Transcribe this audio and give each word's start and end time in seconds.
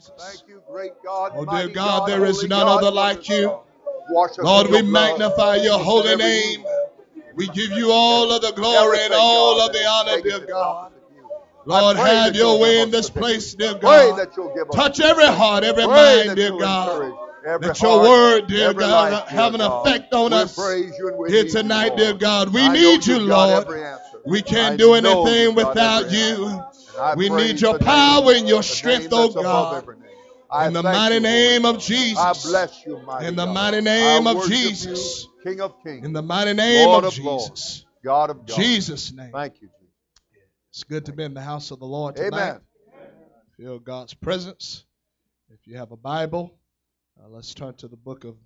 Jesus. 0.00 0.12
Thank 0.18 0.48
you, 0.48 0.62
great 0.70 0.92
God. 1.04 1.32
Oh, 1.34 1.44
dear 1.44 1.46
mighty 1.46 1.72
God, 1.74 2.08
there 2.08 2.24
is 2.24 2.42
none 2.44 2.66
God, 2.66 2.78
other 2.78 2.90
like 2.90 3.28
you. 3.28 3.46
God. 3.46 3.60
Lord, 4.42 4.70
we 4.70 4.82
magnify 4.82 5.56
your 5.56 5.78
holy 5.78 6.16
name. 6.16 6.64
We 7.34 7.48
give 7.48 7.70
you 7.70 7.90
all 7.92 8.32
of 8.32 8.42
the 8.42 8.52
glory 8.52 8.98
and 9.00 9.14
all 9.14 9.60
of 9.60 9.72
the 9.72 9.86
honor, 9.86 10.22
dear 10.22 10.40
God. 10.46 10.92
Lord, 11.66 11.96
have 11.98 12.34
your 12.34 12.58
way 12.58 12.80
in 12.80 12.90
this 12.90 13.10
place, 13.10 13.54
dear 13.54 13.74
God. 13.74 14.18
that 14.18 14.36
you'll 14.36 14.54
give 14.54 14.70
us 14.70 14.74
Touch 14.74 15.00
every 15.00 15.26
heart, 15.26 15.64
every 15.64 15.86
mind, 15.86 16.34
dear 16.36 16.50
God. 16.50 17.12
Let 17.60 17.80
your 17.82 18.00
word, 18.00 18.46
dear 18.46 18.72
God, 18.72 19.28
have 19.28 19.54
an 19.54 19.60
effect 19.60 20.14
on 20.14 20.32
us 20.32 20.56
praise 20.56 20.94
you 20.98 21.08
and 21.08 21.18
we 21.18 21.30
here 21.30 21.44
tonight, 21.44 21.96
dear 21.96 22.14
God. 22.14 22.54
We 22.54 22.68
need 22.68 23.06
you, 23.06 23.18
Lord. 23.18 23.66
We 24.24 24.40
can't 24.40 24.78
do 24.78 24.94
anything 24.94 25.54
without 25.54 26.10
you. 26.10 26.62
Answer. 27.00 27.24
And 27.24 27.34
I 27.34 27.36
We 27.36 27.46
need 27.46 27.60
your 27.60 27.78
power 27.78 28.32
and 28.32 28.48
your 28.48 28.62
strength, 28.62 29.08
oh 29.12 29.32
God. 29.32 29.82
every 29.82 29.96
name. 29.96 30.06
I 30.50 30.66
In 30.66 30.72
the 30.72 30.82
mighty 30.82 31.20
name 31.20 31.64
of 31.64 31.78
Jesus. 31.78 32.18
I 32.18 32.32
bless 32.32 32.84
you, 32.84 32.98
mighty 33.06 33.26
In 33.26 33.36
the 33.36 33.46
mighty 33.46 33.80
name 33.80 34.26
of 34.26 34.48
Jesus. 34.48 35.26
King 35.44 35.60
of 35.60 35.82
Kings. 35.82 36.04
In 36.04 36.12
the 36.12 36.22
mighty 36.22 36.54
name 36.54 36.88
Lord 36.88 37.04
of. 37.04 37.12
Jesus. 37.14 37.84
God 38.02 38.30
of 38.30 38.46
God. 38.46 38.56
Jesus' 38.56 39.12
name. 39.12 39.30
Thank 39.32 39.60
you, 39.60 39.68
Jesus. 39.68 39.94
It's 40.70 40.84
good 40.84 41.06
to 41.06 41.12
be 41.12 41.24
in 41.24 41.34
the 41.34 41.40
house 41.40 41.70
of 41.70 41.78
the 41.78 41.86
Lord 41.86 42.16
tonight. 42.16 42.36
Amen. 42.36 42.60
Feel 43.56 43.78
God's 43.78 44.14
presence. 44.14 44.84
If 45.52 45.66
you 45.66 45.76
have 45.76 45.92
a 45.92 45.96
Bible, 45.96 46.54
uh, 47.22 47.28
let's 47.28 47.52
turn 47.54 47.74
to 47.74 47.88
the 47.88 47.96
book 47.96 48.24
of 48.24 48.36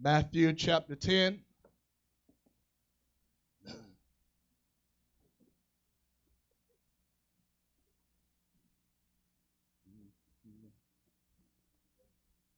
Matthew, 0.00 0.52
chapter 0.52 0.94
10. 0.94 1.40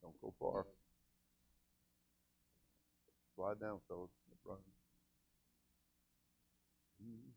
Don't 0.02 0.20
go 0.20 0.34
far. 0.40 0.66
Slide 3.40 3.58
down, 3.58 3.78
fellas. 3.88 4.10
Run. 4.44 4.58
Mm-hmm. 7.02 7.30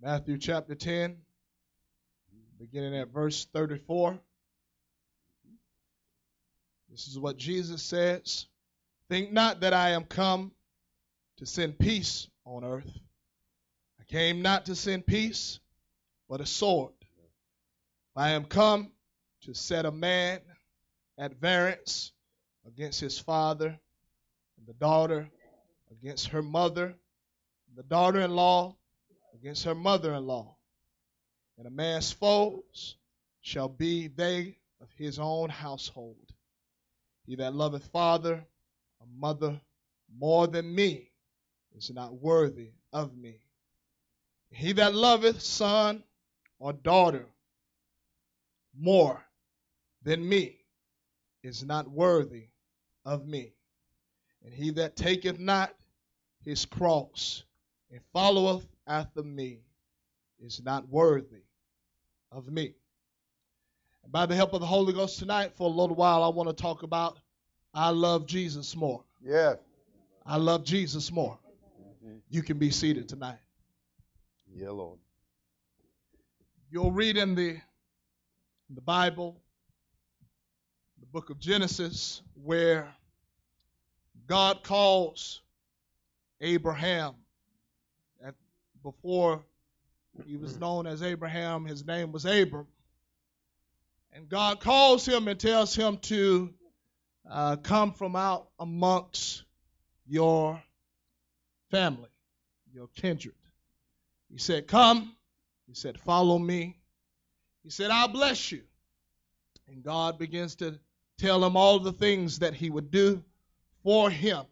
Matthew 0.00 0.38
chapter 0.38 0.74
10, 0.74 1.10
mm-hmm. 1.10 1.18
beginning 2.58 2.96
at 2.96 3.08
verse 3.08 3.46
34. 3.52 4.18
This 6.90 7.06
is 7.06 7.18
what 7.18 7.36
Jesus 7.36 7.82
says 7.82 8.46
Think 9.10 9.30
not 9.30 9.60
that 9.60 9.74
I 9.74 9.90
am 9.90 10.04
come 10.04 10.52
to 11.36 11.44
send 11.44 11.78
peace 11.78 12.28
on 12.46 12.64
earth. 12.64 12.90
I 14.00 14.04
came 14.04 14.40
not 14.40 14.64
to 14.66 14.74
send 14.74 15.06
peace, 15.06 15.60
but 16.30 16.40
a 16.40 16.46
sword. 16.46 16.94
I 18.16 18.30
am 18.30 18.46
come 18.46 18.90
to 19.42 19.52
set 19.52 19.84
a 19.84 19.92
man 19.92 20.40
at 21.18 21.38
variance 21.38 22.10
against 22.66 23.00
his 23.00 23.18
father, 23.18 23.78
and 24.56 24.66
the 24.66 24.72
daughter 24.72 25.28
against 26.00 26.28
her 26.28 26.42
mother, 26.42 26.94
the 27.76 27.82
daughter 27.82 28.20
in 28.20 28.34
law 28.34 28.76
against 29.34 29.64
her 29.64 29.74
mother 29.74 30.14
in 30.14 30.26
law. 30.26 30.56
And 31.58 31.66
a 31.66 31.70
man's 31.70 32.12
foes 32.12 32.96
shall 33.40 33.68
be 33.68 34.08
they 34.08 34.58
of 34.80 34.88
his 34.96 35.18
own 35.18 35.48
household. 35.48 36.16
He 37.26 37.36
that 37.36 37.54
loveth 37.54 37.86
father 37.86 38.44
or 39.00 39.06
mother 39.18 39.60
more 40.18 40.46
than 40.46 40.74
me 40.74 41.10
is 41.76 41.90
not 41.90 42.14
worthy 42.14 42.70
of 42.92 43.16
me. 43.16 43.36
He 44.50 44.72
that 44.72 44.94
loveth 44.94 45.40
son 45.40 46.02
or 46.58 46.72
daughter 46.72 47.26
more 48.78 49.24
than 50.02 50.28
me 50.28 50.58
is 51.42 51.64
not 51.64 51.88
worthy 51.88 52.48
of 53.04 53.26
me. 53.26 53.52
And 54.44 54.52
he 54.52 54.70
that 54.72 54.96
taketh 54.96 55.38
not 55.38 55.74
his 56.44 56.64
cross 56.64 57.44
and 57.90 58.00
followeth 58.12 58.66
after 58.86 59.22
me 59.22 59.60
is 60.40 60.62
not 60.62 60.88
worthy 60.88 61.44
of 62.30 62.50
me. 62.50 62.74
And 64.02 64.12
by 64.12 64.26
the 64.26 64.34
help 64.34 64.52
of 64.52 64.60
the 64.60 64.66
Holy 64.66 64.92
Ghost 64.92 65.18
tonight, 65.18 65.52
for 65.54 65.64
a 65.64 65.72
little 65.72 65.96
while, 65.96 66.22
I 66.24 66.28
want 66.28 66.48
to 66.48 66.54
talk 66.54 66.82
about 66.82 67.18
I 67.74 67.90
love 67.90 68.26
Jesus 68.26 68.76
more. 68.76 69.02
Yeah. 69.22 69.54
I 70.26 70.36
love 70.36 70.64
Jesus 70.64 71.10
more. 71.10 71.38
Mm-hmm. 72.04 72.16
You 72.28 72.42
can 72.42 72.58
be 72.58 72.70
seated 72.70 73.08
tonight. 73.08 73.38
Yeah, 74.54 74.70
Lord. 74.70 74.98
You'll 76.70 76.92
read 76.92 77.16
in 77.16 77.34
the 77.34 77.50
in 77.50 78.74
the 78.74 78.82
Bible, 78.82 79.40
the 81.00 81.06
book 81.06 81.30
of 81.30 81.38
Genesis, 81.38 82.22
where 82.34 82.88
God 84.26 84.62
calls 84.62 85.42
Abraham 86.42 87.14
at, 88.22 88.34
before 88.82 89.44
he 90.26 90.36
was 90.36 90.58
known 90.58 90.86
as 90.86 91.02
Abraham, 91.02 91.64
his 91.64 91.86
name 91.86 92.12
was 92.12 92.26
Abram. 92.26 92.66
And 94.12 94.28
God 94.28 94.60
calls 94.60 95.06
him 95.06 95.28
and 95.28 95.40
tells 95.40 95.74
him 95.74 95.96
to 95.98 96.52
uh, 97.30 97.56
come 97.56 97.92
from 97.92 98.16
out 98.16 98.48
amongst 98.58 99.44
your 100.06 100.62
family, 101.70 102.10
your 102.74 102.88
kindred. 102.88 103.34
He 104.30 104.38
said, 104.38 104.66
Come. 104.66 105.14
He 105.66 105.74
said, 105.74 105.98
Follow 105.98 106.38
me. 106.38 106.76
He 107.62 107.70
said, 107.70 107.90
I'll 107.90 108.08
bless 108.08 108.52
you. 108.52 108.62
And 109.68 109.82
God 109.82 110.18
begins 110.18 110.56
to 110.56 110.78
tell 111.18 111.42
him 111.44 111.56
all 111.56 111.78
the 111.78 111.92
things 111.92 112.40
that 112.40 112.54
he 112.54 112.68
would 112.68 112.90
do 112.90 113.22
for 113.82 114.10
him. 114.10 114.44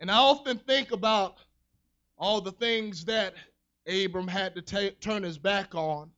And 0.00 0.10
I 0.10 0.16
often 0.16 0.56
think 0.56 0.92
about 0.92 1.36
all 2.16 2.40
the 2.40 2.52
things 2.52 3.04
that 3.04 3.34
Abram 3.86 4.28
had 4.28 4.54
to 4.54 4.90
turn 4.92 5.22
his 5.22 5.36
back 5.36 5.74
on 5.74 6.10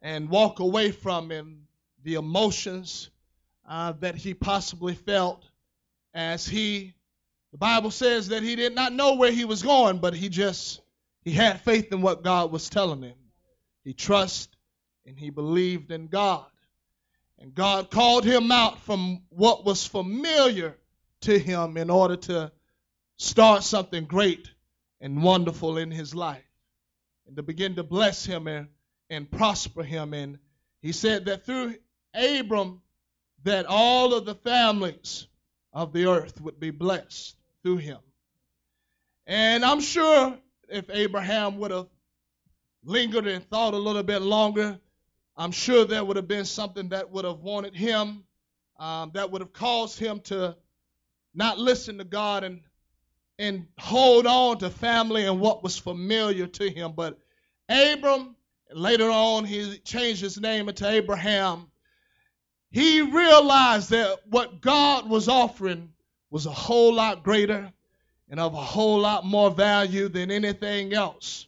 and 0.00 0.28
walk 0.28 0.60
away 0.60 0.92
from, 0.92 1.30
him, 1.30 1.66
the 2.04 2.14
emotions 2.14 3.10
uh, 3.68 3.92
that 4.00 4.14
he 4.14 4.32
possibly 4.32 4.94
felt 4.94 5.44
as 6.12 6.46
he, 6.46 6.94
the 7.50 7.58
Bible 7.58 7.90
says 7.90 8.28
that 8.28 8.44
he 8.44 8.54
did 8.54 8.74
not 8.74 8.92
know 8.92 9.14
where 9.14 9.32
he 9.32 9.44
was 9.44 9.62
going, 9.62 9.98
but 9.98 10.14
he 10.14 10.28
just, 10.28 10.80
he 11.22 11.32
had 11.32 11.60
faith 11.62 11.92
in 11.92 12.00
what 12.00 12.22
God 12.22 12.52
was 12.52 12.68
telling 12.68 13.02
him. 13.02 13.16
He 13.82 13.92
trusted 13.92 14.54
and 15.06 15.18
he 15.18 15.30
believed 15.30 15.90
in 15.90 16.06
God. 16.06 16.46
And 17.38 17.54
God 17.54 17.90
called 17.90 18.24
him 18.24 18.52
out 18.52 18.80
from 18.82 19.22
what 19.30 19.64
was 19.64 19.84
familiar 19.86 20.76
to 21.22 21.38
him 21.38 21.76
in 21.76 21.90
order 21.90 22.16
to 22.16 22.52
start 23.16 23.62
something 23.62 24.04
great 24.04 24.50
and 25.00 25.22
wonderful 25.22 25.78
in 25.78 25.90
his 25.90 26.14
life 26.14 26.44
and 27.26 27.36
to 27.36 27.42
begin 27.42 27.76
to 27.76 27.82
bless 27.82 28.24
him 28.24 28.46
and, 28.46 28.68
and 29.10 29.30
prosper 29.30 29.82
him. 29.82 30.14
And 30.14 30.38
he 30.82 30.92
said 30.92 31.26
that 31.26 31.46
through 31.46 31.76
Abram, 32.14 32.80
that 33.44 33.66
all 33.66 34.14
of 34.14 34.24
the 34.24 34.34
families 34.34 35.26
of 35.72 35.92
the 35.92 36.06
earth 36.06 36.40
would 36.40 36.58
be 36.58 36.70
blessed 36.70 37.36
through 37.62 37.78
him. 37.78 37.98
And 39.26 39.64
I'm 39.64 39.80
sure 39.80 40.36
if 40.68 40.88
Abraham 40.90 41.58
would 41.58 41.70
have 41.70 41.88
lingered 42.84 43.26
and 43.26 43.48
thought 43.48 43.74
a 43.74 43.78
little 43.78 44.02
bit 44.02 44.22
longer, 44.22 44.78
I'm 45.36 45.50
sure 45.50 45.84
there 45.84 46.04
would 46.04 46.16
have 46.16 46.28
been 46.28 46.44
something 46.44 46.90
that 46.90 47.10
would 47.10 47.24
have 47.24 47.40
wanted 47.40 47.74
him, 47.74 48.24
um, 48.78 49.10
that 49.14 49.30
would 49.30 49.40
have 49.40 49.52
caused 49.52 49.98
him 49.98 50.20
to 50.20 50.56
not 51.34 51.58
listen 51.58 51.98
to 51.98 52.04
God 52.04 52.44
and 52.44 52.60
and 53.38 53.66
hold 53.78 54.26
on 54.26 54.58
to 54.58 54.70
family 54.70 55.26
and 55.26 55.40
what 55.40 55.62
was 55.62 55.76
familiar 55.78 56.46
to 56.46 56.70
him. 56.70 56.92
But 56.96 57.18
Abram, 57.68 58.36
later 58.72 59.10
on, 59.10 59.44
he 59.44 59.78
changed 59.78 60.20
his 60.20 60.40
name 60.40 60.68
into 60.68 60.88
Abraham. 60.88 61.70
He 62.70 63.02
realized 63.02 63.90
that 63.90 64.20
what 64.28 64.60
God 64.60 65.08
was 65.08 65.28
offering 65.28 65.92
was 66.30 66.46
a 66.46 66.50
whole 66.50 66.94
lot 66.94 67.22
greater 67.22 67.72
and 68.28 68.40
of 68.40 68.54
a 68.54 68.62
whole 68.62 68.98
lot 69.00 69.24
more 69.24 69.50
value 69.50 70.08
than 70.08 70.30
anything 70.30 70.92
else, 70.92 71.46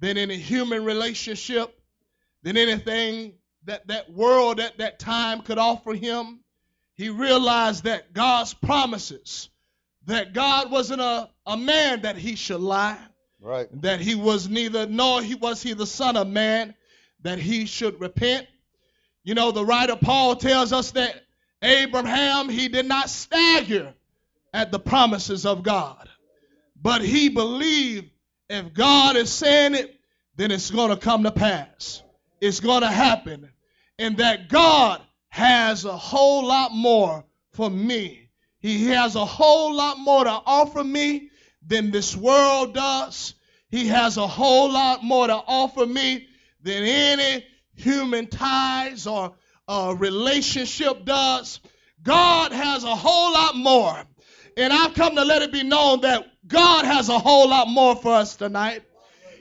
than 0.00 0.18
any 0.18 0.36
human 0.36 0.84
relationship, 0.84 1.74
than 2.42 2.56
anything 2.56 3.34
that 3.64 3.86
that 3.88 4.10
world 4.10 4.60
at 4.60 4.78
that 4.78 4.98
time 4.98 5.42
could 5.42 5.58
offer 5.58 5.94
him. 5.94 6.40
He 6.94 7.08
realized 7.08 7.84
that 7.84 8.12
God's 8.12 8.54
promises, 8.54 9.48
that 10.08 10.32
God 10.32 10.70
wasn't 10.70 11.02
a, 11.02 11.28
a 11.46 11.56
man 11.56 12.02
that 12.02 12.16
he 12.16 12.34
should 12.34 12.60
lie, 12.60 12.98
Right. 13.40 13.68
that 13.82 14.00
he 14.00 14.14
was 14.14 14.48
neither, 14.48 14.86
nor 14.86 15.22
he 15.22 15.34
was 15.34 15.62
he 15.62 15.74
the 15.74 15.86
son 15.86 16.16
of 16.16 16.26
man, 16.26 16.74
that 17.22 17.38
he 17.38 17.66
should 17.66 18.00
repent. 18.00 18.46
You 19.22 19.34
know, 19.34 19.52
the 19.52 19.64
writer 19.64 19.96
Paul 19.96 20.36
tells 20.36 20.72
us 20.72 20.92
that 20.92 21.22
Abraham, 21.62 22.48
he 22.48 22.68
did 22.68 22.86
not 22.86 23.10
stagger 23.10 23.94
at 24.54 24.72
the 24.72 24.78
promises 24.78 25.44
of 25.44 25.62
God, 25.62 26.08
but 26.80 27.02
he 27.02 27.28
believed 27.28 28.10
if 28.48 28.72
God 28.72 29.14
is 29.16 29.30
saying 29.30 29.74
it, 29.74 29.94
then 30.36 30.50
it's 30.50 30.70
going 30.70 30.88
to 30.88 30.96
come 30.96 31.24
to 31.24 31.30
pass. 31.30 32.02
It's 32.40 32.60
going 32.60 32.80
to 32.80 32.88
happen. 32.88 33.50
And 33.98 34.16
that 34.18 34.48
God 34.48 35.02
has 35.28 35.84
a 35.84 35.96
whole 35.96 36.46
lot 36.46 36.72
more 36.72 37.24
for 37.52 37.68
me. 37.68 38.27
He 38.60 38.88
has 38.88 39.14
a 39.14 39.24
whole 39.24 39.74
lot 39.74 39.98
more 39.98 40.24
to 40.24 40.30
offer 40.30 40.82
me 40.82 41.30
than 41.66 41.90
this 41.90 42.16
world 42.16 42.74
does. 42.74 43.34
He 43.70 43.88
has 43.88 44.16
a 44.16 44.26
whole 44.26 44.70
lot 44.72 45.04
more 45.04 45.26
to 45.26 45.34
offer 45.34 45.86
me 45.86 46.28
than 46.62 46.82
any 46.82 47.44
human 47.74 48.26
ties 48.26 49.06
or 49.06 49.34
uh, 49.68 49.94
relationship 49.96 51.04
does. 51.04 51.60
God 52.02 52.52
has 52.52 52.84
a 52.84 52.96
whole 52.96 53.32
lot 53.32 53.56
more. 53.56 54.04
And 54.56 54.72
I've 54.72 54.94
come 54.94 55.14
to 55.14 55.24
let 55.24 55.42
it 55.42 55.52
be 55.52 55.62
known 55.62 56.00
that 56.00 56.26
God 56.46 56.84
has 56.84 57.08
a 57.08 57.18
whole 57.18 57.48
lot 57.48 57.68
more 57.68 57.94
for 57.94 58.12
us 58.12 58.34
tonight. 58.36 58.82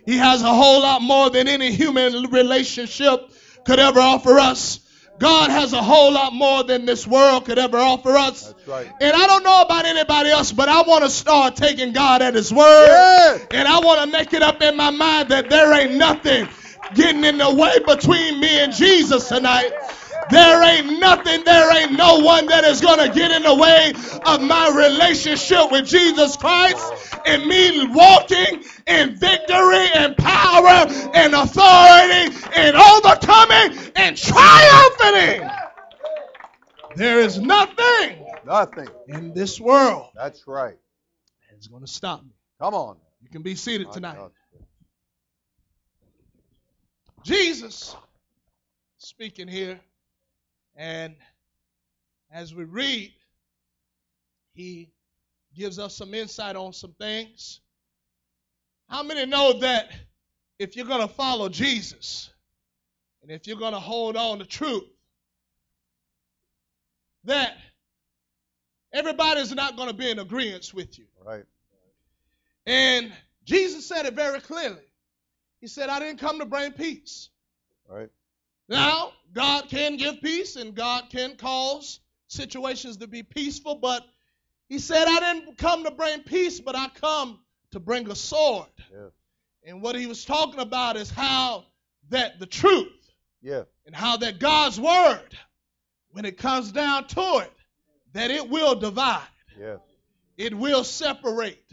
He 0.06 0.18
has 0.18 0.42
a 0.42 0.54
whole 0.54 0.82
lot 0.82 1.02
more 1.02 1.30
than 1.30 1.48
any 1.48 1.72
human 1.72 2.30
relationship 2.30 3.32
could 3.66 3.80
ever 3.80 4.00
offer 4.00 4.38
us. 4.40 4.80
God 5.20 5.50
has 5.50 5.74
a 5.74 5.82
whole 5.82 6.12
lot 6.12 6.34
more 6.34 6.64
than 6.64 6.86
this 6.86 7.08
world 7.08 7.46
could 7.46 7.58
ever 7.58 7.78
offer 7.78 8.16
us. 8.16 8.48
That's 8.48 8.68
right. 8.68 8.92
And 9.02 9.16
I 9.16 9.28
don't 9.28 9.44
know 9.44 9.62
about 9.62 9.86
anybody 9.86 10.30
else, 10.30 10.52
but 10.52 10.70
I 10.70 10.84
want 10.84 11.04
to 11.04 11.10
start 11.10 11.56
taking 11.56 11.92
God 11.92 12.22
at 12.22 12.36
His 12.36 12.54
word. 12.54 12.88
Yes. 12.88 13.48
And 13.52 13.68
I 13.68 13.80
want 13.80 14.02
to 14.02 14.08
make 14.18 14.34
it 14.34 14.44
up 14.44 14.62
in 14.62 14.78
my 14.78 14.92
mind 14.92 15.30
that 15.30 15.50
there 15.50 15.74
ain't 15.74 15.96
nothing 15.96 16.48
getting 16.94 17.24
in 17.24 17.38
the 17.38 17.54
way 17.54 17.80
between 17.80 18.40
me 18.40 18.60
and 18.60 18.74
Jesus 18.74 19.28
tonight. 19.28 19.72
There 20.30 20.64
ain't 20.64 21.00
nothing, 21.00 21.44
there 21.46 21.78
ain't 21.78 21.94
no 21.94 22.20
one 22.20 22.48
that 22.48 22.64
is 22.66 22.82
going 22.82 23.00
to 23.00 23.14
get 23.14 23.32
in 23.32 23.44
the 23.44 23.56
way 23.56 23.94
of 24.26 24.42
my 24.42 24.70
relationship 24.76 25.72
with 25.72 25.88
Jesus 25.88 26.36
Christ 26.36 27.16
and 27.26 27.46
me 27.46 27.88
walking 27.88 28.64
in 28.88 29.16
victory 29.16 29.88
and 29.96 30.18
power 30.18 30.86
and 31.14 31.34
authority 31.34 32.36
and 32.56 32.76
overcoming 32.76 33.92
and 33.96 34.18
triumphing. 34.18 35.50
There 36.96 37.20
is 37.20 37.40
nothing 37.40 38.26
Nothing. 38.46 38.88
in 39.10 39.34
this 39.34 39.60
world 39.60 40.08
That's 40.16 40.48
right. 40.48 40.78
that's 41.52 41.68
going 41.68 41.82
to 41.84 41.92
stop 41.92 42.24
me. 42.24 42.32
Come 42.60 42.74
on. 42.74 42.98
You 43.22 43.30
can 43.30 43.42
be 43.42 43.56
seated 43.56 43.92
tonight. 43.92 44.18
Jesus 47.24 47.96
speaking 48.98 49.50
here, 49.50 49.80
and 50.78 51.16
as 52.32 52.54
we 52.54 52.64
read, 52.64 53.12
he 54.54 54.90
gives 55.56 55.80
us 55.80 55.96
some 55.96 56.14
insight 56.14 56.56
on 56.56 56.72
some 56.72 56.94
things. 56.94 57.60
How 58.88 59.04
many 59.04 59.26
know 59.26 59.60
that 59.60 59.92
if 60.60 60.76
you're 60.76 60.86
going 60.86 61.06
to 61.06 61.14
follow 61.14 61.50
Jesus 61.50 62.30
and 63.22 63.32
if 63.32 63.48
you're 63.48 63.58
going 63.58 63.74
to 63.74 63.80
hold 63.80 64.16
on 64.16 64.40
to 64.40 64.46
truth, 64.46 64.84
that 67.26 67.58
everybody's 68.94 69.54
not 69.54 69.76
going 69.76 69.90
to 69.90 69.96
be 69.96 70.10
in 70.10 70.20
agreement 70.20 70.72
with 70.74 70.98
you? 71.00 71.06
Right. 71.26 71.44
And 72.66 73.12
Jesus 73.46 73.88
said 73.88 74.06
it 74.06 74.14
very 74.14 74.42
clearly. 74.42 74.84
He 75.60 75.68
said, 75.68 75.90
I 75.90 76.00
didn't 76.00 76.20
come 76.20 76.40
to 76.40 76.46
bring 76.46 76.72
peace. 76.72 77.30
Right. 77.90 78.10
Now, 78.70 79.12
God 79.34 79.70
can 79.70 79.98
give 79.98 80.22
peace 80.22 80.56
and 80.56 80.74
God 80.76 81.06
can 81.10 81.36
cause 81.36 82.00
situations 82.28 82.98
to 82.98 83.08
be 83.08 83.24
peaceful, 83.24 83.76
but 83.76 84.06
He 84.68 84.80
said, 84.80 85.08
I 85.08 85.20
didn't 85.34 85.58
come 85.58 85.84
to 85.84 85.92
bring 85.92 86.22
peace, 86.24 86.60
but 86.60 86.76
I 86.76 86.90
come 86.90 87.40
to 87.72 87.80
bring 87.80 88.10
a 88.10 88.16
sword. 88.16 88.68
Yes. 88.92 89.12
And 89.66 89.82
what 89.82 89.96
He 89.96 90.08
was 90.08 90.26
talking 90.26 90.60
about 90.60 90.96
is 90.98 91.10
how 91.10 91.66
that 92.10 92.40
the 92.40 92.46
truth 92.46 92.92
Yeah. 93.42 93.64
and 93.86 93.96
how 93.96 94.18
that 94.18 94.40
God's 94.40 94.80
word, 94.80 95.28
when 96.12 96.26
it 96.26 96.38
comes 96.38 96.72
down 96.72 97.08
to 97.08 97.40
it, 97.40 97.52
that 98.14 98.32
it 98.32 98.50
will 98.50 98.76
divide, 98.76 99.22
Yes. 99.60 99.80
it 100.38 100.54
will 100.54 100.84
separate, 100.84 101.70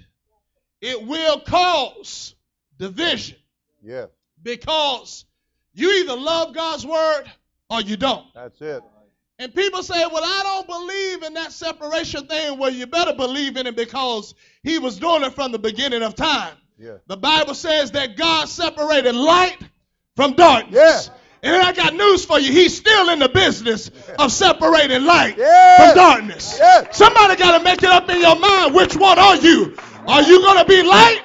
it 0.80 1.06
will 1.06 1.40
cause 1.40 2.34
division. 2.78 3.38
Yes. 3.82 4.08
because 4.42 5.24
you 5.74 5.90
either 6.00 6.16
love 6.16 6.54
God's 6.54 6.86
word 6.86 7.24
or 7.70 7.80
you 7.80 7.96
don't. 7.96 8.26
That's 8.34 8.60
it. 8.60 8.82
And 9.38 9.52
people 9.52 9.82
say, 9.82 10.04
well, 10.12 10.22
I 10.24 10.42
don't 10.44 10.66
believe 10.66 11.22
in 11.24 11.34
that 11.34 11.52
separation 11.52 12.26
thing. 12.28 12.56
Well, 12.58 12.70
you 12.70 12.86
better 12.86 13.14
believe 13.14 13.56
in 13.56 13.66
it 13.66 13.74
because 13.74 14.34
he 14.62 14.78
was 14.78 14.98
doing 14.98 15.24
it 15.24 15.32
from 15.34 15.50
the 15.50 15.58
beginning 15.58 16.02
of 16.02 16.14
time. 16.14 16.54
Yeah. 16.78 16.98
The 17.08 17.16
Bible 17.16 17.54
says 17.54 17.90
that 17.92 18.16
God 18.16 18.48
separated 18.48 19.14
light 19.14 19.58
from 20.14 20.34
darkness. 20.34 21.10
Yeah. 21.12 21.52
And 21.52 21.62
I 21.62 21.72
got 21.72 21.94
news 21.94 22.24
for 22.24 22.38
you. 22.38 22.52
He's 22.52 22.76
still 22.76 23.10
in 23.10 23.18
the 23.18 23.28
business 23.28 23.90
of 24.18 24.32
separating 24.32 25.04
light 25.04 25.36
Yes. 25.36 25.92
from 25.92 25.96
darkness. 25.96 26.56
Yes. 26.58 26.96
Somebody 26.96 27.36
got 27.36 27.58
to 27.58 27.64
make 27.64 27.82
it 27.82 27.90
up 27.90 28.08
in 28.08 28.20
your 28.20 28.36
mind. 28.38 28.74
Which 28.74 28.96
one 28.96 29.18
are 29.18 29.36
you? 29.36 29.76
Are 30.06 30.22
you 30.22 30.40
going 30.40 30.58
to 30.58 30.64
be 30.64 30.82
light 30.82 31.20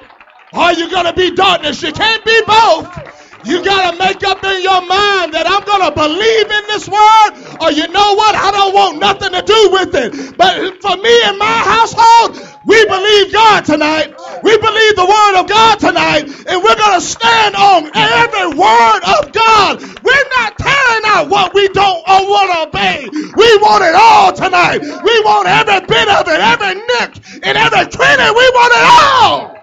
or 0.52 0.60
are 0.60 0.72
you 0.74 0.90
going 0.90 1.06
to 1.06 1.12
be 1.14 1.30
darkness? 1.34 1.82
You 1.82 1.92
can't 1.92 2.24
be 2.24 2.42
both. 2.46 3.09
You 3.44 3.64
got 3.64 3.92
to 3.92 3.98
make 3.98 4.22
up 4.24 4.44
in 4.44 4.62
your 4.62 4.82
mind 4.84 5.32
that 5.32 5.48
I'm 5.48 5.64
going 5.64 5.84
to 5.88 5.92
believe 5.96 6.48
in 6.52 6.64
this 6.68 6.84
word 6.88 7.30
or 7.64 7.72
you 7.72 7.88
know 7.88 8.14
what? 8.14 8.36
I 8.36 8.52
don't 8.52 8.74
want 8.74 9.00
nothing 9.00 9.32
to 9.32 9.42
do 9.42 9.60
with 9.72 9.92
it. 9.96 10.36
But 10.36 10.80
for 10.84 10.96
me 11.00 11.14
and 11.24 11.38
my 11.38 11.58
household, 11.64 12.36
we 12.68 12.76
believe 12.84 13.32
God 13.32 13.64
tonight. 13.64 14.12
We 14.44 14.52
believe 14.60 14.94
the 14.96 15.08
word 15.08 15.34
of 15.40 15.48
God 15.48 15.80
tonight 15.80 16.28
and 16.28 16.60
we're 16.60 16.76
going 16.76 17.00
to 17.00 17.04
stand 17.04 17.56
on 17.56 17.88
every 17.96 18.52
word 18.52 19.02
of 19.16 19.32
God. 19.32 19.80
We're 20.04 20.30
not 20.36 20.58
tearing 20.60 21.04
out 21.08 21.28
what 21.32 21.54
we 21.54 21.68
don't 21.72 22.04
or 22.04 22.20
want 22.28 22.48
to 22.52 22.58
obey. 22.68 23.08
We 23.08 23.48
want 23.64 23.84
it 23.84 23.96
all 23.96 24.32
tonight. 24.32 24.84
We 24.84 25.14
want 25.24 25.48
every 25.48 25.80
bit 25.88 26.08
of 26.12 26.28
it, 26.28 26.40
every 26.40 26.76
nick 26.76 27.16
and 27.40 27.56
every 27.56 27.88
credit. 27.88 28.28
We 28.36 28.46
want 28.52 28.72
it 28.76 28.84
all. 28.84 29.56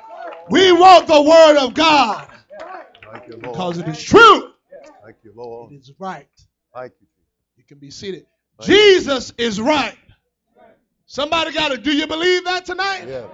We 0.49 0.71
want 0.71 1.07
the 1.07 1.21
word 1.21 1.57
of 1.57 1.73
God 1.73 2.27
You, 3.27 3.33
Lord. 3.33 3.43
because 3.43 3.77
it 3.77 3.87
is 3.87 4.01
true. 4.03 4.51
Thank 5.03 5.17
you, 5.23 5.33
Lord. 5.35 5.71
It 5.71 5.75
is 5.75 5.91
right. 5.99 6.27
Thank 6.73 6.93
you. 7.01 7.07
You 7.57 7.63
can 7.67 7.79
be 7.79 7.91
seated. 7.91 8.25
Thank 8.59 8.69
you. 8.69 8.75
Jesus 8.75 9.33
is 9.37 9.59
right. 9.59 9.97
Somebody 11.05 11.53
got 11.53 11.69
to, 11.69 11.77
do 11.77 11.95
you 11.95 12.07
believe 12.07 12.43
that 12.45 12.65
tonight? 12.65 13.05
Yeah. 13.07 13.25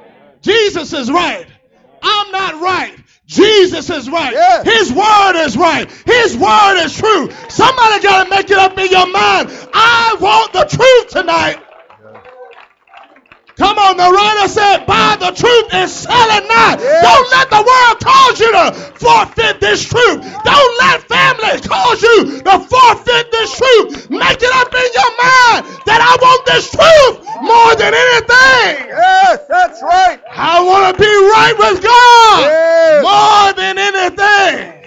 Jesus 0.42 0.94
is 0.94 1.12
right. 1.12 1.48
I'm 2.04 2.32
not 2.32 2.62
right. 2.62 2.96
Jesus 3.26 3.90
is 3.90 4.10
right. 4.10 4.34
Yeah. 4.34 4.64
His 4.64 4.92
word 4.92 5.44
is 5.46 5.58
right. 5.58 5.90
His 6.06 6.38
word 6.38 6.84
is 6.84 6.96
true. 6.96 7.32
Somebody 7.50 8.04
got 8.04 8.26
to 8.26 8.30
make 8.30 8.52
it 8.52 8.58
up 8.58 8.78
in 8.78 8.92
your 8.92 9.08
mind. 9.08 9.50
I 9.74 10.18
want 10.20 10.54
the 10.54 10.66
truth 10.66 11.10
tonight. 11.10 11.64
Come 13.56 13.78
on, 13.78 13.98
the 13.98 14.10
writer 14.10 14.48
said, 14.48 14.86
buy 14.86 15.16
the 15.20 15.32
truth 15.32 15.74
and 15.74 15.90
sell 15.90 16.28
it 16.38 16.48
not. 16.48 16.80
Yeah. 16.80 17.02
Don't 17.02 17.32
let 17.32 17.50
the 17.50 17.58
you 17.58 17.64
to 17.64 17.70
forfeit 18.72 19.60
this 19.60 19.84
truth. 19.84 20.22
Don't 20.44 20.74
let 20.80 21.04
family 21.04 21.60
cause 21.68 22.02
you 22.02 22.42
to 22.42 22.54
forfeit 22.60 23.32
this 23.32 23.58
truth. 23.58 24.10
Make 24.10 24.40
it 24.42 24.54
up 24.56 24.72
in 24.74 24.90
your 24.94 25.12
mind 25.20 25.60
that 25.86 26.00
I 26.00 26.14
want 26.22 26.46
this 26.46 26.72
truth 26.72 27.26
more 27.42 27.76
than 27.76 27.94
anything. 27.94 28.88
Yes, 28.88 29.46
that's 29.48 29.82
right. 29.82 30.22
I 30.30 30.64
want 30.64 30.96
to 30.96 31.02
be 31.02 31.08
right 31.08 31.56
with 31.58 31.84
God 31.84 32.40
Yes. 32.40 33.04
more 33.04 33.54
than 33.54 33.78
anything. 33.78 34.80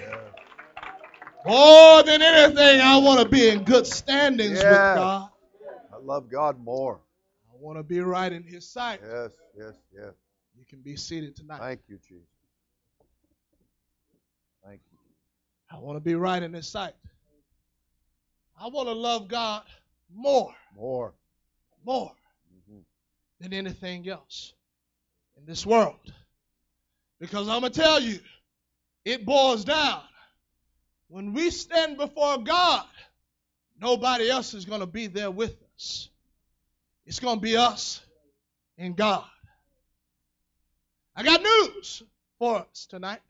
More 1.45 2.03
than 2.03 2.21
anything, 2.21 2.81
I 2.81 2.97
want 2.97 3.21
to 3.21 3.29
be 3.29 3.47
in 3.49 3.63
good 3.63 3.87
standings 3.87 4.59
with 4.63 4.93
God. 4.93 5.29
I 5.93 5.97
love 6.01 6.29
God 6.29 6.59
more. 6.59 6.99
I 7.49 7.55
want 7.59 7.77
to 7.79 7.83
be 7.83 8.01
right 8.01 8.31
in 8.31 8.43
His 8.43 8.67
sight. 8.67 8.99
Yes, 9.01 9.31
yes, 9.57 9.73
yes. 9.93 10.13
You 10.57 10.65
can 10.67 10.79
be 10.81 10.95
seated 10.97 11.35
tonight. 11.35 11.59
Thank 11.59 11.81
you, 11.87 11.97
Jesus. 12.05 12.27
Thank 14.65 14.81
you. 14.91 14.97
I 15.69 15.77
want 15.79 15.97
to 15.97 16.01
be 16.01 16.15
right 16.15 16.41
in 16.41 16.53
His 16.53 16.67
sight. 16.67 16.93
I 18.59 18.67
want 18.67 18.87
to 18.87 18.93
love 18.93 19.27
God 19.27 19.63
more, 20.13 20.55
More. 20.75 21.13
more 21.83 22.15
Mhm. 22.69 22.83
than 23.39 23.53
anything 23.53 24.07
else 24.07 24.53
in 25.35 25.45
this 25.45 25.65
world. 25.65 26.13
Because 27.19 27.47
I'm 27.47 27.61
going 27.61 27.71
to 27.71 27.79
tell 27.79 27.99
you, 27.99 28.19
it 29.05 29.25
boils 29.25 29.65
down. 29.65 30.03
When 31.07 31.33
we 31.33 31.51
stand 31.51 31.97
before 31.97 32.37
God, 32.39 32.87
nobody 33.79 34.29
else 34.29 34.53
is 34.53 34.65
going 34.65 34.81
to 34.81 34.87
be 34.87 35.07
there 35.07 35.31
with 35.31 35.61
us. 35.75 36.09
It's 37.05 37.19
going 37.19 37.37
to 37.37 37.41
be 37.41 37.55
us 37.55 38.01
and 38.77 38.95
God. 38.95 39.29
I 41.15 41.23
got 41.23 41.41
news 41.41 42.03
for 42.37 42.57
us 42.57 42.85
tonight. 42.85 43.21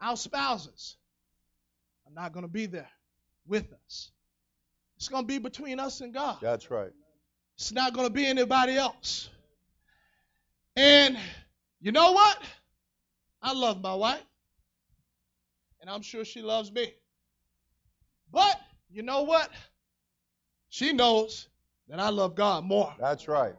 Our 0.00 0.16
spouses 0.16 0.96
are 2.06 2.12
not 2.12 2.32
going 2.32 2.44
to 2.44 2.52
be 2.52 2.66
there 2.66 2.90
with 3.46 3.72
us. 3.86 4.10
It's 4.96 5.08
going 5.08 5.24
to 5.24 5.26
be 5.26 5.38
between 5.38 5.80
us 5.80 6.00
and 6.00 6.12
God. 6.12 6.38
That's 6.40 6.70
right. 6.70 6.92
It's 7.56 7.72
not 7.72 7.94
going 7.94 8.06
to 8.06 8.12
be 8.12 8.26
anybody 8.26 8.76
else. 8.76 9.28
And 10.74 11.16
you 11.80 11.92
know 11.92 12.12
what? 12.12 12.38
I 13.42 13.52
love 13.52 13.80
my 13.80 13.94
wife. 13.94 14.22
And 15.80 15.88
I'm 15.88 16.02
sure 16.02 16.24
she 16.24 16.42
loves 16.42 16.70
me. 16.72 16.92
But 18.32 18.60
you 18.90 19.02
know 19.02 19.22
what? 19.22 19.50
she 20.76 20.92
knows 20.92 21.48
that 21.88 22.00
I 22.00 22.10
love 22.10 22.34
God 22.34 22.64
more. 22.64 22.94
That's 23.00 23.28
right. 23.28 23.54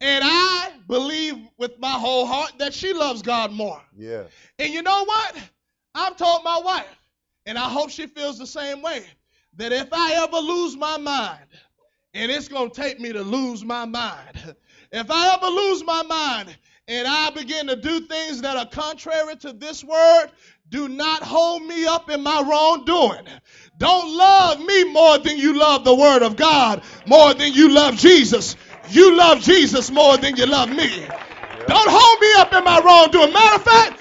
And 0.00 0.22
I 0.24 0.70
believe 0.86 1.36
with 1.58 1.78
my 1.80 1.90
whole 1.90 2.24
heart 2.24 2.52
that 2.58 2.72
she 2.72 2.92
loves 2.92 3.22
God 3.22 3.50
more. 3.50 3.82
Yeah. 3.96 4.24
And 4.58 4.72
you 4.72 4.82
know 4.82 5.04
what? 5.04 5.36
I've 5.96 6.16
told 6.16 6.44
my 6.44 6.60
wife, 6.62 7.02
and 7.46 7.58
I 7.58 7.68
hope 7.68 7.90
she 7.90 8.06
feels 8.06 8.38
the 8.38 8.46
same 8.46 8.82
way, 8.82 9.02
that 9.56 9.72
if 9.72 9.88
I 9.92 10.22
ever 10.24 10.36
lose 10.36 10.76
my 10.76 10.98
mind, 10.98 11.46
and 12.12 12.30
it's 12.30 12.48
going 12.48 12.70
to 12.70 12.80
take 12.80 13.00
me 13.00 13.12
to 13.12 13.22
lose 13.22 13.64
my 13.64 13.84
mind, 13.84 14.54
if 14.92 15.10
I 15.10 15.34
ever 15.34 15.46
lose 15.46 15.84
my 15.84 16.02
mind 16.02 16.56
and 16.88 17.06
I 17.08 17.30
begin 17.30 17.66
to 17.66 17.76
do 17.76 18.00
things 18.00 18.42
that 18.42 18.56
are 18.56 18.66
contrary 18.66 19.36
to 19.36 19.52
this 19.52 19.82
word, 19.82 20.28
do 20.68 20.88
not 20.88 21.22
hold 21.22 21.62
me 21.62 21.86
up 21.86 22.10
in 22.10 22.22
my 22.22 22.42
wrongdoing. 22.42 23.26
Don't 23.78 24.16
love 24.16 24.60
me 24.60 24.84
more 24.92 25.18
than 25.18 25.36
you 25.36 25.58
love 25.58 25.84
the 25.84 25.94
word 25.94 26.22
of 26.22 26.36
God, 26.36 26.82
more 27.06 27.34
than 27.34 27.52
you 27.52 27.70
love 27.70 27.96
Jesus. 27.96 28.56
You 28.88 29.16
love 29.16 29.40
Jesus 29.40 29.90
more 29.90 30.16
than 30.16 30.36
you 30.36 30.46
love 30.46 30.70
me. 30.70 31.06
Don't 31.66 31.90
hold 31.90 32.20
me 32.20 32.32
up 32.38 32.52
in 32.52 32.64
my 32.64 32.80
wrongdoing. 32.80 33.32
Matter 33.32 33.56
of 33.56 33.62
fact, 33.62 34.00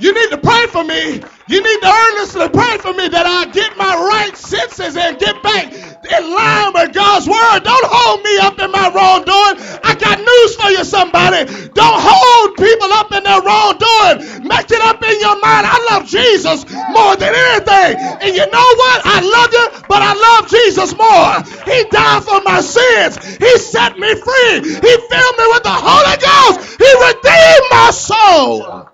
you 0.00 0.12
need 0.12 0.30
to 0.30 0.38
pray 0.38 0.66
for 0.66 0.82
me. 0.82 1.22
You 1.46 1.60
need 1.62 1.80
to 1.82 1.90
earnestly 1.92 2.48
pray 2.48 2.78
for 2.78 2.92
me 2.94 3.06
that 3.08 3.26
I 3.28 3.46
get 3.52 3.76
my 3.76 3.94
right 3.94 4.34
senses 4.36 4.96
and 4.96 5.18
get 5.20 5.42
back 5.42 5.70
in 5.70 6.22
line 6.34 6.72
with 6.74 6.90
God's 6.96 7.28
word. 7.28 7.60
Don't 7.62 7.86
hold 7.86 8.24
me 8.24 8.34
up 8.42 8.58
in 8.58 8.72
my 8.74 8.90
wrongdoing. 8.90 9.60
I 9.84 9.94
got 9.94 10.18
news 10.18 10.52
for 10.56 10.72
you, 10.74 10.82
somebody. 10.82 11.46
Don't 11.76 12.00
hold 12.00 12.58
people 12.58 12.90
up 12.96 13.12
in 13.12 13.22
their 13.22 13.38
wrongdoing. 13.38 14.48
Make 14.48 14.72
it 14.72 14.82
up 14.82 14.98
in 15.04 15.14
your 15.20 15.38
mind. 15.38 15.68
I 15.68 15.78
love 15.92 16.08
Jesus 16.10 16.66
more 16.90 17.14
than 17.14 17.30
anything. 17.30 18.00
And 18.24 18.32
you 18.34 18.46
know 18.50 18.68
what? 18.80 18.98
I 19.04 19.20
love 19.22 19.50
you, 19.52 19.64
but 19.86 20.00
I 20.02 20.12
love 20.16 20.50
Jesus 20.50 20.90
more. 20.96 21.44
He 21.70 21.78
died 21.92 22.24
for 22.24 22.42
my 22.42 22.64
sins. 22.64 23.20
He 23.38 23.52
set 23.62 23.94
me 24.00 24.10
free. 24.16 24.54
He 24.64 24.92
filled 25.06 25.36
me 25.38 25.46
with 25.54 25.62
the 25.62 25.76
Holy 25.76 26.16
Ghost. 26.18 26.82
He 26.82 26.90
redeemed 27.04 27.68
my 27.70 27.90
soul. 27.92 28.93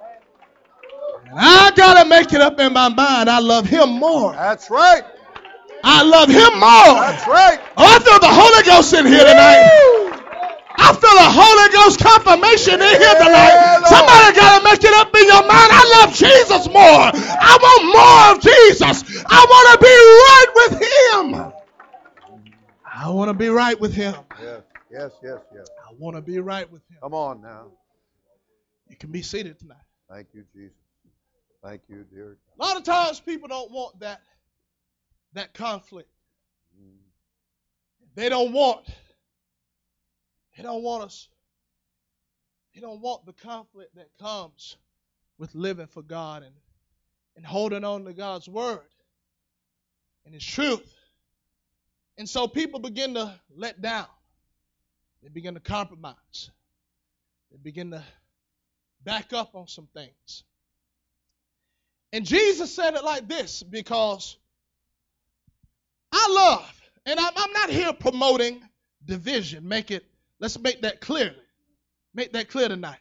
And 1.30 1.38
I 1.38 1.70
gotta 1.76 2.08
make 2.08 2.32
it 2.32 2.40
up 2.40 2.58
in 2.58 2.72
my 2.72 2.88
mind. 2.88 3.30
I 3.30 3.38
love 3.38 3.64
him 3.64 3.90
more. 3.90 4.32
That's 4.32 4.68
right. 4.68 5.04
I 5.84 6.02
love 6.02 6.28
him 6.28 6.58
more. 6.58 6.98
That's 6.98 7.26
right. 7.28 7.60
Oh, 7.76 7.86
I 7.86 8.02
feel 8.02 8.18
the 8.18 8.34
Holy 8.34 8.62
Ghost 8.66 8.92
in 8.92 9.06
here 9.06 9.22
tonight. 9.22 9.62
I 10.74 10.90
feel 10.90 11.14
the 11.14 11.30
Holy 11.30 11.68
Ghost 11.70 12.02
confirmation 12.02 12.82
in 12.82 12.94
here 12.98 13.14
tonight. 13.14 13.54
Yeah, 13.54 13.84
Somebody 13.86 14.34
gotta 14.34 14.64
make 14.64 14.82
it 14.82 14.92
up 14.98 15.14
in 15.14 15.22
your 15.22 15.46
mind. 15.46 15.70
I 15.70 16.02
love 16.02 16.10
Jesus 16.18 16.66
more. 16.66 17.14
I 17.14 17.54
want 17.62 17.82
more 17.94 18.22
of 18.34 18.42
Jesus. 18.42 19.22
I 19.24 19.40
want 19.46 19.66
to 19.70 19.78
be 19.86 19.96
right 20.26 20.50
with 20.58 20.74
him. 20.82 21.52
I 22.84 23.08
want 23.08 23.28
to 23.28 23.34
be 23.34 23.48
right 23.48 23.78
with 23.78 23.94
him. 23.94 24.16
Yes. 24.42 24.62
Yes. 24.90 25.12
Yes. 25.22 25.38
Yes. 25.54 25.68
I 25.78 25.94
want 25.96 26.16
to 26.16 26.22
be 26.22 26.40
right 26.40 26.70
with 26.70 26.82
him. 26.90 26.98
Come 27.00 27.14
on 27.14 27.40
now. 27.40 27.66
You 28.88 28.96
can 28.96 29.12
be 29.12 29.22
seated 29.22 29.60
tonight. 29.60 29.78
Thank 30.10 30.26
you, 30.34 30.44
Jesus. 30.52 30.79
Thank 31.62 31.82
you, 31.88 32.04
dear. 32.10 32.38
A 32.58 32.64
lot 32.64 32.76
of 32.76 32.84
times 32.84 33.20
people 33.20 33.48
don't 33.48 33.70
want 33.70 34.00
that 34.00 34.22
that 35.34 35.54
conflict. 35.54 36.08
Mm. 36.80 36.96
They 38.14 38.28
don't 38.28 38.52
want 38.52 38.86
they 40.56 40.62
don't 40.62 40.82
want 40.82 41.04
us 41.04 41.28
they 42.74 42.80
don't 42.80 43.00
want 43.00 43.26
the 43.26 43.32
conflict 43.32 43.94
that 43.96 44.08
comes 44.18 44.76
with 45.38 45.54
living 45.54 45.86
for 45.86 46.02
God 46.02 46.42
and 46.42 46.54
and 47.36 47.44
holding 47.44 47.84
on 47.84 48.04
to 48.04 48.12
God's 48.12 48.48
word 48.48 48.80
and 50.24 50.34
his 50.34 50.44
truth. 50.44 50.92
And 52.18 52.28
so 52.28 52.46
people 52.48 52.80
begin 52.80 53.14
to 53.14 53.34
let 53.54 53.80
down. 53.80 54.06
They 55.22 55.28
begin 55.28 55.54
to 55.54 55.60
compromise. 55.60 56.50
They 57.50 57.58
begin 57.58 57.90
to 57.92 58.02
back 59.04 59.32
up 59.32 59.54
on 59.54 59.68
some 59.68 59.88
things. 59.94 60.44
And 62.12 62.24
Jesus 62.24 62.74
said 62.74 62.94
it 62.94 63.04
like 63.04 63.28
this 63.28 63.62
because 63.62 64.36
I 66.12 66.28
love, 66.30 66.82
and 67.06 67.20
I'm, 67.20 67.32
I'm 67.36 67.52
not 67.52 67.70
here 67.70 67.92
promoting 67.92 68.60
division. 69.04 69.66
Make 69.66 69.90
it, 69.90 70.04
let's 70.40 70.58
make 70.58 70.82
that 70.82 71.00
clear. 71.00 71.34
Make 72.14 72.32
that 72.32 72.48
clear 72.48 72.68
tonight. 72.68 72.98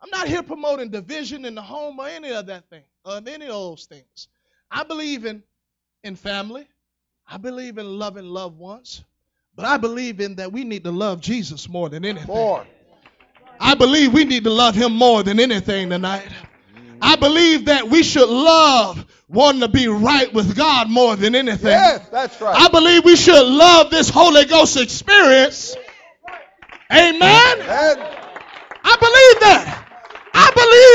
I'm 0.00 0.10
not 0.10 0.26
here 0.26 0.42
promoting 0.42 0.90
division 0.90 1.44
in 1.44 1.54
the 1.54 1.62
home 1.62 2.00
or 2.00 2.08
any 2.08 2.32
of 2.32 2.46
that 2.46 2.68
thing, 2.70 2.82
or 3.04 3.16
any 3.18 3.46
of 3.46 3.52
those 3.52 3.84
things. 3.84 4.28
I 4.70 4.82
believe 4.82 5.26
in, 5.26 5.42
in 6.02 6.16
family. 6.16 6.66
I 7.28 7.36
believe 7.36 7.78
in 7.78 7.98
loving 7.98 8.24
loved 8.24 8.58
ones. 8.58 9.04
But 9.54 9.66
I 9.66 9.76
believe 9.76 10.20
in 10.20 10.36
that 10.36 10.50
we 10.50 10.64
need 10.64 10.84
to 10.84 10.90
love 10.90 11.20
Jesus 11.20 11.68
more 11.68 11.88
than 11.90 12.04
anything. 12.04 12.26
More. 12.26 12.66
I 13.60 13.74
believe 13.74 14.12
we 14.12 14.24
need 14.24 14.44
to 14.44 14.50
love 14.50 14.74
him 14.74 14.92
more 14.94 15.22
than 15.22 15.38
anything 15.38 15.90
tonight. 15.90 16.26
I 17.02 17.16
believe 17.16 17.66
that 17.66 17.88
we 17.88 18.02
should 18.02 18.28
love 18.28 19.04
wanting 19.28 19.62
to 19.62 19.68
be 19.68 19.88
right 19.88 20.32
with 20.32 20.56
God 20.56 20.88
more 20.88 21.16
than 21.16 21.34
anything. 21.34 21.70
Yes, 21.70 22.08
that's 22.08 22.40
right. 22.40 22.54
I 22.56 22.68
believe 22.68 23.04
we 23.04 23.16
should 23.16 23.46
love 23.46 23.90
this 23.90 24.08
Holy 24.08 24.44
Ghost 24.44 24.76
experience. 24.76 25.74
Amen. 26.90 27.20
I 28.84 28.96
believe 29.00 29.40
that. 29.40 29.81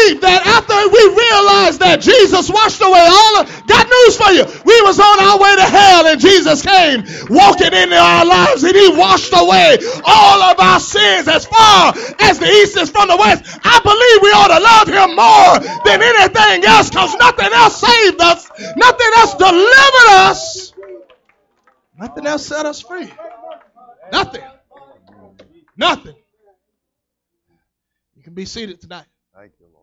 Believe 0.07 0.21
that 0.21 0.47
after 0.47 0.71
we 0.87 1.03
realized 1.11 1.79
that 1.83 1.99
Jesus 1.99 2.47
washed 2.47 2.79
away 2.79 3.03
all 3.03 3.43
of, 3.43 3.51
got 3.67 3.83
news 3.91 4.15
for 4.15 4.31
you. 4.31 4.47
We 4.63 4.79
was 4.87 4.99
on 5.03 5.19
our 5.19 5.35
way 5.35 5.51
to 5.59 5.67
hell 5.67 6.07
and 6.07 6.15
Jesus 6.15 6.63
came 6.63 7.03
walking 7.27 7.75
into 7.75 7.99
our 7.99 8.23
lives 8.23 8.63
and 8.63 8.71
he 8.71 8.95
washed 8.95 9.35
away 9.35 9.75
all 10.07 10.39
of 10.47 10.59
our 10.63 10.79
sins 10.79 11.27
as 11.27 11.43
far 11.43 11.91
as 12.23 12.39
the 12.39 12.47
east 12.47 12.77
is 12.79 12.89
from 12.89 13.11
the 13.11 13.17
west. 13.19 13.43
I 13.67 13.83
believe 13.83 14.17
we 14.23 14.31
ought 14.31 14.51
to 14.55 14.63
love 14.63 14.87
him 14.87 15.11
more 15.19 15.59
than 15.83 15.99
anything 15.99 16.63
else 16.63 16.87
because 16.87 17.11
nothing 17.19 17.51
else 17.51 17.75
saved 17.75 18.21
us. 18.21 18.47
Nothing 18.79 19.11
else 19.19 19.33
delivered 19.35 20.09
us. 20.23 20.73
Nothing 21.99 22.27
else 22.27 22.45
set 22.45 22.65
us 22.65 22.79
free. 22.79 23.11
Nothing. 24.11 24.43
Nothing. 25.75 26.15
You 28.15 28.23
can 28.23 28.33
be 28.33 28.45
seated 28.45 28.79
tonight. 28.79 29.05
thank 29.35 29.51
you, 29.59 29.67
Lord. 29.73 29.77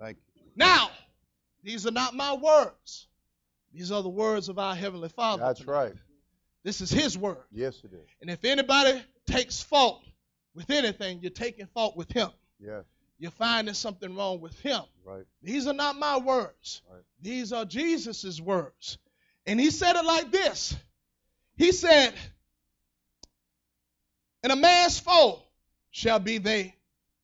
Thank 0.00 0.16
you. 0.34 0.49
Now, 0.60 0.90
these 1.64 1.86
are 1.86 1.90
not 1.90 2.14
my 2.14 2.34
words. 2.34 3.06
These 3.72 3.90
are 3.92 4.02
the 4.02 4.08
words 4.08 4.48
of 4.48 4.58
our 4.58 4.74
Heavenly 4.74 5.08
Father. 5.08 5.42
That's 5.42 5.60
tonight. 5.60 5.72
right. 5.72 5.92
This 6.62 6.80
is 6.80 6.90
His 6.90 7.16
word. 7.16 7.38
Yes, 7.50 7.80
it 7.84 7.92
is. 7.92 8.06
And 8.20 8.30
if 8.30 8.44
anybody 8.44 9.02
takes 9.26 9.62
fault 9.62 10.02
with 10.54 10.68
anything, 10.70 11.20
you're 11.22 11.30
taking 11.30 11.66
fault 11.66 11.96
with 11.96 12.10
Him. 12.12 12.28
Yes, 12.58 12.84
You're 13.18 13.30
finding 13.30 13.72
something 13.74 14.14
wrong 14.14 14.40
with 14.40 14.58
Him. 14.60 14.82
right. 15.04 15.24
These 15.42 15.66
are 15.66 15.72
not 15.72 15.96
my 15.96 16.18
words. 16.18 16.82
Right. 16.92 17.02
These 17.22 17.52
are 17.52 17.64
Jesus' 17.64 18.40
words. 18.40 18.98
And 19.46 19.58
He 19.58 19.70
said 19.70 19.96
it 19.96 20.04
like 20.04 20.30
this 20.30 20.76
He 21.56 21.72
said, 21.72 22.12
And 24.42 24.52
a 24.52 24.56
man's 24.56 24.98
foe 25.00 25.42
shall 25.90 26.18
be 26.18 26.38
they 26.38 26.74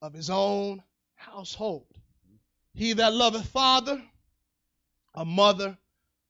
of 0.02 0.12
his 0.14 0.30
own 0.30 0.82
household. 1.14 1.86
He 2.76 2.92
that 2.92 3.14
loveth 3.14 3.46
father 3.46 4.02
or 5.14 5.24
mother 5.24 5.78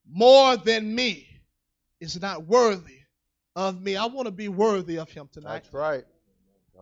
more 0.09 0.57
than 0.57 0.95
me 0.95 1.27
is 1.99 2.21
not 2.21 2.47
worthy 2.47 3.01
of 3.57 3.83
me. 3.83 3.97
I 3.97 4.07
want 4.07 4.27
to 4.27 4.33
be 4.33 4.47
worthy 4.47 4.99
of 4.99 5.11
him 5.11 5.29
tonight. 5.33 5.65
That's 5.65 5.75
right. 5.75 6.05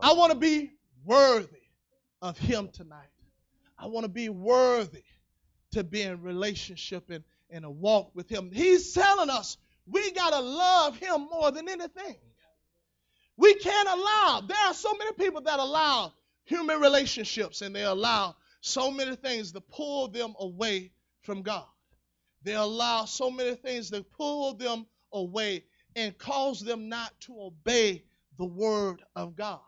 I 0.02 0.12
want 0.12 0.32
to 0.32 0.38
be 0.38 0.72
worthy 1.02 1.62
of 2.20 2.36
him 2.36 2.68
tonight. 2.74 3.08
I 3.78 3.86
want 3.86 4.04
to 4.04 4.10
be 4.10 4.28
worthy 4.28 5.02
to 5.72 5.82
be 5.82 6.02
in 6.02 6.20
relationship 6.20 7.08
and, 7.08 7.24
and 7.48 7.64
a 7.64 7.70
walk 7.70 8.10
with 8.14 8.28
him. 8.28 8.50
He's 8.52 8.92
telling 8.92 9.30
us 9.30 9.56
we 9.86 10.10
got 10.12 10.30
to 10.34 10.40
love 10.40 10.98
him 10.98 11.26
more 11.32 11.50
than 11.50 11.70
anything. 11.70 12.16
We 13.38 13.54
can't 13.54 13.88
allow, 13.88 14.42
there 14.46 14.66
are 14.66 14.74
so 14.74 14.92
many 14.92 15.12
people 15.12 15.40
that 15.40 15.58
allow 15.58 16.12
human 16.44 16.80
relationships 16.80 17.62
and 17.62 17.74
they 17.74 17.84
allow 17.84 18.36
so 18.66 18.90
many 18.90 19.14
things 19.14 19.52
to 19.52 19.60
pull 19.60 20.08
them 20.08 20.34
away 20.38 20.90
from 21.20 21.42
God. 21.42 21.66
They 22.44 22.54
allow 22.54 23.04
so 23.04 23.30
many 23.30 23.54
things 23.56 23.90
to 23.90 24.02
pull 24.02 24.54
them 24.54 24.86
away 25.12 25.64
and 25.94 26.16
cause 26.16 26.60
them 26.60 26.88
not 26.88 27.12
to 27.20 27.34
obey 27.38 28.04
the 28.38 28.46
word 28.46 29.02
of 29.14 29.36
God. 29.36 29.60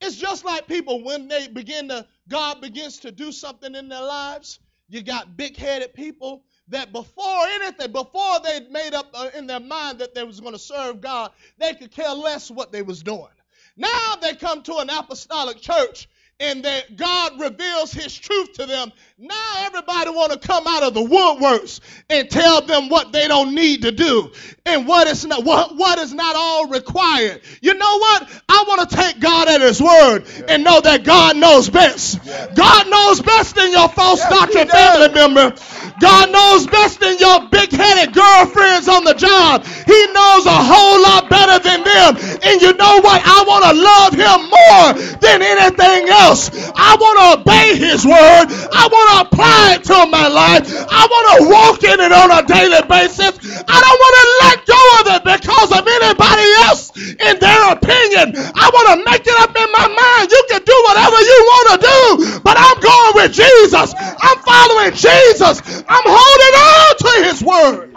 It's 0.00 0.16
just 0.16 0.46
like 0.46 0.66
people 0.66 1.04
when 1.04 1.28
they 1.28 1.46
begin 1.48 1.88
to, 1.88 2.06
God 2.26 2.62
begins 2.62 2.98
to 3.00 3.12
do 3.12 3.32
something 3.32 3.74
in 3.74 3.90
their 3.90 4.02
lives. 4.02 4.60
You 4.88 5.02
got 5.02 5.36
big 5.36 5.56
headed 5.56 5.92
people 5.92 6.42
that 6.68 6.92
before 6.92 7.46
anything, 7.46 7.92
before 7.92 8.40
they 8.42 8.60
made 8.70 8.94
up 8.94 9.08
uh, 9.12 9.28
in 9.36 9.46
their 9.46 9.60
mind 9.60 9.98
that 9.98 10.14
they 10.14 10.24
was 10.24 10.40
going 10.40 10.54
to 10.54 10.58
serve 10.58 11.02
God, 11.02 11.32
they 11.58 11.74
could 11.74 11.90
care 11.90 12.14
less 12.14 12.50
what 12.50 12.72
they 12.72 12.82
was 12.82 13.02
doing. 13.02 13.28
Now 13.76 14.16
they 14.22 14.34
come 14.34 14.62
to 14.62 14.76
an 14.78 14.88
apostolic 14.88 15.60
church 15.60 16.08
and 16.40 16.64
that 16.64 16.96
God 16.96 17.40
reveals 17.40 17.92
his 17.92 18.16
truth 18.16 18.52
to 18.54 18.66
them 18.66 18.92
Now 19.18 19.64
everybody 19.64 20.10
want 20.10 20.32
to 20.32 20.38
come 20.38 20.66
out 20.66 20.82
of 20.82 20.92
the 20.92 21.00
woodworks 21.00 21.80
and 22.10 22.28
tell 22.28 22.60
them 22.60 22.90
what 22.90 23.12
they 23.12 23.26
don't 23.26 23.54
need 23.54 23.80
to 23.82 23.90
do 23.90 24.30
and 24.66 24.86
what 24.86 25.08
is 25.08 25.24
not 25.24 25.42
what, 25.42 25.74
what 25.74 25.98
is 25.98 26.12
not 26.12 26.36
all 26.36 26.68
required. 26.68 27.40
You 27.62 27.72
know 27.72 27.98
what? 27.98 28.28
I 28.46 28.64
want 28.68 28.90
to 28.90 28.94
take 28.94 29.18
God 29.18 29.48
at 29.48 29.62
his 29.62 29.80
word 29.80 30.26
and 30.48 30.62
know 30.62 30.82
that 30.82 31.04
God 31.04 31.38
knows 31.38 31.70
best. 31.70 32.20
God 32.54 32.90
knows 32.90 33.22
best 33.22 33.54
than 33.54 33.72
your 33.72 33.88
false 33.88 34.20
Yes, 34.20 34.28
doctrine 34.28 34.68
family 34.68 35.08
member. 35.14 35.56
God 35.98 36.30
knows 36.30 36.66
best 36.66 37.00
than 37.00 37.16
your 37.16 37.48
big-headed 37.48 38.12
girlfriends 38.12 38.86
on 38.86 39.04
the 39.04 39.14
job. 39.14 39.64
He 39.64 40.00
knows 40.12 40.44
a 40.44 40.60
whole 40.60 41.00
lot 41.00 41.30
better 41.30 41.56
than 41.64 41.84
them. 41.84 42.40
And 42.44 42.60
you 42.60 42.74
know 42.74 43.00
what? 43.00 43.22
I 43.24 43.44
want 43.48 43.64
to 43.64 43.72
love 43.80 44.12
him 44.12 44.38
more 44.52 45.16
than 45.24 45.40
anything 45.40 46.08
else. 46.12 46.50
I 46.76 46.96
want 47.00 47.16
to 47.16 47.40
obey 47.40 47.76
his 47.80 48.04
word. 48.04 48.44
I 48.52 48.84
want 48.92 49.05
to 49.06 49.14
apply 49.26 49.78
it 49.78 49.84
to 49.84 49.98
my 50.10 50.28
life. 50.28 50.66
I 50.66 51.02
want 51.06 51.26
to 51.32 51.38
walk 51.50 51.78
in 51.82 51.98
it 52.00 52.12
on 52.12 52.28
a 52.30 52.42
daily 52.46 52.82
basis. 52.86 53.34
I 53.66 53.76
don't 53.78 54.00
want 54.02 54.14
to 54.18 54.26
let 54.42 54.56
go 54.66 54.82
of 54.98 55.04
it 55.16 55.22
because 55.24 55.70
of 55.72 55.82
anybody 55.86 56.46
else 56.66 56.90
in 56.96 57.34
their 57.38 57.62
opinion. 57.72 58.34
I 58.36 58.66
want 58.72 58.86
to 58.94 58.96
make 59.06 59.24
it 59.26 59.38
up 59.40 59.54
in 59.54 59.68
my 59.72 59.88
mind. 59.88 60.30
You 60.30 60.42
can 60.50 60.62
do 60.62 60.76
whatever 60.86 61.18
you 61.20 61.38
want 61.46 61.66
to 61.72 61.78
do, 61.82 62.00
but 62.40 62.56
I'm 62.58 62.78
going 62.80 63.12
with 63.22 63.32
Jesus. 63.32 63.94
I'm 63.96 64.38
following 64.44 64.92
Jesus. 64.92 65.62
I'm 65.88 66.06
holding 66.06 66.54
on 66.60 66.90
to 67.00 67.12
his 67.26 67.38
word. 67.42 67.96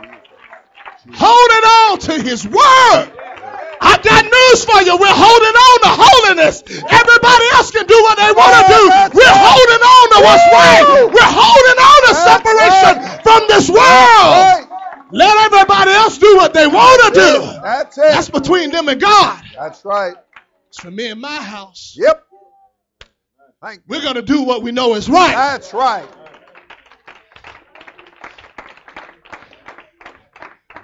Holding 1.14 1.66
on 1.66 2.00
to 2.00 2.14
his 2.22 2.48
word. 2.48 3.19
I 3.82 3.96
got 4.04 4.24
news 4.28 4.60
for 4.68 4.80
you. 4.84 4.96
We're 5.00 5.08
holding 5.16 5.56
on 5.56 5.76
to 5.88 5.92
holiness. 5.96 6.64
Everybody 6.68 7.46
else 7.56 7.72
can 7.72 7.88
do 7.88 7.98
what 8.04 8.20
they 8.20 8.32
want 8.36 8.54
to 8.60 8.64
do. 8.68 8.82
We're 9.16 9.40
holding 9.40 9.84
on 9.84 10.06
to 10.14 10.20
what's 10.24 10.48
right. 10.52 10.86
We're 11.08 11.34
holding 11.34 11.80
on 11.80 12.00
to 12.08 12.14
separation 12.16 12.94
from 13.24 13.42
this 13.48 13.70
world. 13.70 14.70
Let 15.12 15.36
everybody 15.46 15.92
else 15.92 16.18
do 16.18 16.36
what 16.36 16.54
they 16.54 16.68
want 16.68 17.14
to 17.14 17.20
do. 17.20 17.62
That's 17.64 17.98
it. 17.98 18.12
That's 18.12 18.30
between 18.30 18.72
them 18.72 18.90
and 18.90 19.02
God. 19.02 19.44
That's 19.56 19.84
right. 19.84 20.16
It's 20.68 20.80
for 20.80 20.92
me 20.92 21.10
and 21.10 21.20
my 21.20 21.42
house. 21.42 21.96
Yep. 21.98 22.26
Thank 23.62 23.82
We're 23.88 24.02
going 24.02 24.16
to 24.16 24.22
do 24.22 24.44
what 24.44 24.62
we 24.62 24.72
know 24.72 24.94
is 24.96 25.10
right. 25.10 25.34
That's 25.34 25.74
right. 25.74 26.08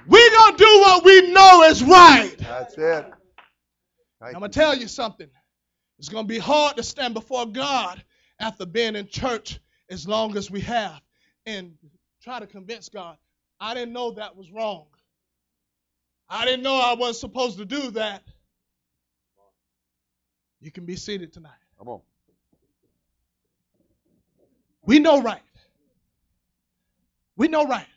We're 0.08 0.32
going 0.32 0.58
to 0.58 0.64
do 0.64 0.80
what 0.82 1.04
we 1.06 1.32
know 1.32 1.64
is 1.64 1.84
right. 1.84 2.35
That's 2.58 2.78
it. 2.78 3.12
I'm 4.22 4.40
going 4.40 4.50
to 4.50 4.60
tell 4.60 4.78
you 4.78 4.88
something. 4.88 5.28
It's 6.00 6.08
going 6.08 6.24
to 6.24 6.28
be 6.28 6.40
hard 6.40 6.78
to 6.78 6.84
stand 6.84 7.14
before 7.14 7.46
God 7.46 8.02
after 8.40 8.66
being 8.66 8.96
in 8.96 9.08
church 9.08 9.60
as 9.90 10.08
long 10.08 10.38
as 10.38 10.50
we 10.50 10.62
have 10.62 11.02
and 11.46 11.74
try 12.24 12.40
to 12.40 12.48
convince 12.48 12.88
God. 12.88 13.18
I 13.60 13.74
didn't 13.74 13.92
know 13.92 14.12
that 14.12 14.38
was 14.38 14.50
wrong. 14.52 14.86
I 16.30 16.46
didn't 16.46 16.64
know 16.64 16.76
I 16.76 16.94
wasn't 16.94 17.18
supposed 17.18 17.58
to 17.58 17.66
do 17.66 17.92
that. 17.92 18.24
You 20.62 20.72
can 20.72 20.86
be 20.86 20.96
seated 20.96 21.34
tonight. 21.34 21.52
Come 21.78 21.90
on. 21.90 22.02
We 24.86 25.00
know 25.00 25.22
right. 25.22 25.42
We 27.36 27.50
know 27.50 27.66
right. 27.66 27.88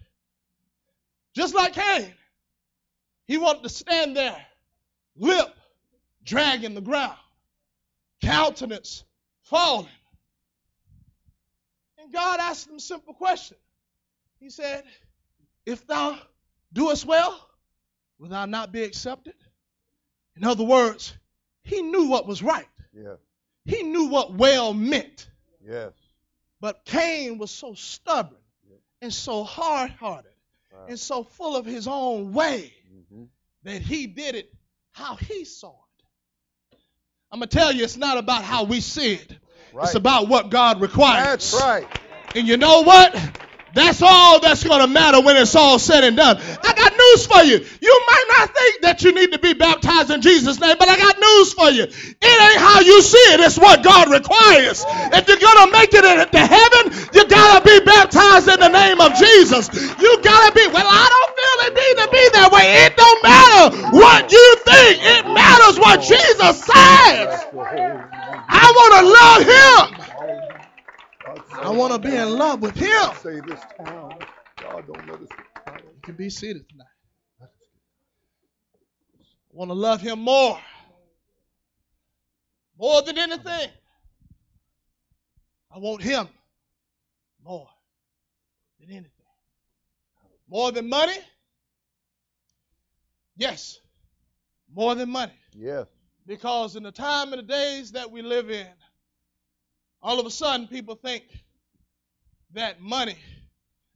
Just 1.33 1.55
like 1.55 1.75
Cain, 1.75 2.13
he 3.29 3.37
wanted 3.37 3.63
to 3.63 3.69
stand 3.69 4.17
there, 4.17 4.37
lip 5.19 5.49
dragging 6.25 6.75
the 6.75 6.81
ground, 6.81 7.17
countenance 8.23 9.05
falling. 9.43 9.89
And 11.99 12.13
God 12.13 12.41
asked 12.41 12.69
him 12.69 12.77
a 12.77 12.81
simple 12.81 13.15
question. 13.15 13.57
He 14.41 14.51
said, 14.51 14.85
If 15.67 15.87
thou 15.87 16.19
doest 16.73 17.05
well, 17.07 17.39
will 18.19 18.29
thou 18.29 18.47
not 18.47 18.73
be 18.73 18.83
accepted? 18.83 19.35
In 20.37 20.45
other 20.45 20.65
words, 20.65 21.13
he 21.63 21.83
knew 21.83 22.09
what 22.09 22.27
was 22.27 22.43
right. 22.43 22.69
Yeah. 22.95 23.15
He 23.65 23.83
knew 23.83 24.07
what 24.07 24.33
well 24.35 24.73
meant. 24.73 25.29
Yes. 25.67 25.93
But 26.61 26.85
Cain 26.85 27.39
was 27.39 27.51
so 27.51 27.75
stubborn 27.75 28.39
and 29.03 29.13
so 29.13 29.45
hard 29.45 29.91
hearted 29.93 30.33
Wow. 30.73 30.87
and 30.89 30.99
so 30.99 31.25
full 31.25 31.57
of 31.57 31.65
his 31.65 31.89
own 31.89 32.33
way 32.33 32.73
hmm 33.11 33.25
that 33.65 33.83
he 33.83 34.07
did 34.07 34.35
it 34.37 34.53
how 34.99 35.15
he 35.17 35.45
saw 35.45 35.71
it. 35.71 36.77
I'm 37.31 37.39
going 37.39 37.49
to 37.49 37.57
tell 37.57 37.73
you, 37.73 37.85
it's 37.85 37.97
not 37.97 38.19
about 38.19 38.43
how 38.43 38.65
we 38.65 38.81
see 38.81 39.15
it, 39.15 39.33
Right. 39.73 39.85
it's 39.85 39.95
about 39.95 40.29
what 40.29 40.51
God 40.51 40.81
requires. 40.81 41.53
That's 41.53 41.55
right. 41.63 41.87
And 42.35 42.49
you 42.49 42.57
know 42.57 42.83
what? 42.83 43.15
That's 43.75 44.01
all 44.03 44.41
that's 44.41 44.65
going 44.65 44.81
to 44.81 44.87
matter 44.89 45.21
when 45.21 45.37
it's 45.37 45.55
all 45.55 45.79
said 45.79 46.03
and 46.03 46.17
done. 46.17 46.39
I 46.41 46.73
got 46.73 46.93
news 46.93 47.27
for 47.27 47.43
you. 47.45 47.61
You 47.81 48.01
might 48.11 48.25
not 48.39 48.55
think 48.57 48.81
that 48.83 49.05
you 49.05 49.13
need 49.13 49.33
to 49.33 49.39
be 49.39 49.53
baptized 49.53 50.11
in 50.11 50.21
Jesus' 50.23 50.59
name, 50.59 50.75
but 50.79 50.89
I 50.89 50.97
got 50.97 51.15
news 51.21 51.53
for 51.53 51.69
you. 51.71 51.83
It 51.85 52.25
ain't 52.25 52.59
how 52.61 52.81
you 52.81 53.03
see 53.03 53.23
it, 53.37 53.41
it's 53.41 53.59
what 53.59 53.85
God 53.85 54.11
requires. 54.11 54.85
If 54.89 55.29
you're 55.29 55.39
going 55.39 55.67
to 55.69 55.73
make 55.73 55.93
it 55.93 56.03
into 56.05 56.41
heaven, 56.43 56.85
you 57.13 57.29
got 57.29 57.63
to 57.63 57.65
be 57.65 57.85
baptized 57.85 58.49
in 58.49 58.59
the 58.59 58.73
name 58.73 59.01
of 59.01 59.15
Jesus. 59.15 59.69
You 60.01 60.23
got 60.23 60.49
to 60.49 60.55
be, 60.57 60.67
well, 60.73 60.89
I 60.89 61.07
don't 61.13 61.38
need 61.69 61.97
to 62.03 62.09
be 62.11 62.29
that 62.35 62.51
way. 62.53 62.85
It 62.87 62.97
don't 62.97 63.23
matter 63.23 63.77
what 63.97 64.31
you 64.31 64.57
think, 64.65 64.99
it 65.03 65.27
matters 65.33 65.79
what 65.79 66.01
Jesus 66.01 66.65
says. 66.65 67.47
I 68.51 68.73
want 68.77 68.93
to 68.99 69.03
love 69.19 69.43
Him. 69.47 69.85
I 71.61 71.71
want 71.71 71.93
to 71.93 71.99
be 71.99 72.15
in 72.15 72.39
love 72.39 72.63
with 72.63 72.77
Him. 72.77 73.11
Say 73.23 73.41
this 73.47 73.61
town. 73.85 74.19
God 74.57 74.87
don't 74.87 75.07
let 75.09 75.21
us. 75.21 75.29
You 75.67 76.01
can 76.03 76.15
be 76.15 76.31
seated 76.31 76.69
tonight. 76.69 76.87
I 77.41 77.47
want 79.53 79.71
to 79.71 79.75
love 79.75 80.01
him 80.01 80.21
more. 80.21 80.59
More 82.79 83.03
than 83.03 83.19
anything. 83.19 83.69
I 85.71 85.79
want 85.79 86.03
him 86.03 86.29
more 87.45 87.69
than 88.81 88.91
anything. 88.91 89.13
More 90.49 90.73
than 90.73 90.89
money? 90.89 91.19
Yes. 93.39 93.79
More 94.75 94.95
than 94.95 95.09
money. 95.11 95.33
Yes. 95.57 95.87
Because 96.27 96.77
in 96.77 96.83
the 96.83 96.93
time 96.93 97.33
and 97.33 97.39
the 97.39 97.47
days 97.47 97.93
that 97.93 98.11
we 98.11 98.21
live 98.21 98.51
in, 98.51 98.67
all 100.03 100.21
of 100.21 100.27
a 100.27 100.31
sudden 100.31 100.67
people 100.67 100.95
think 100.97 101.25
that 102.53 102.81
money, 102.83 103.17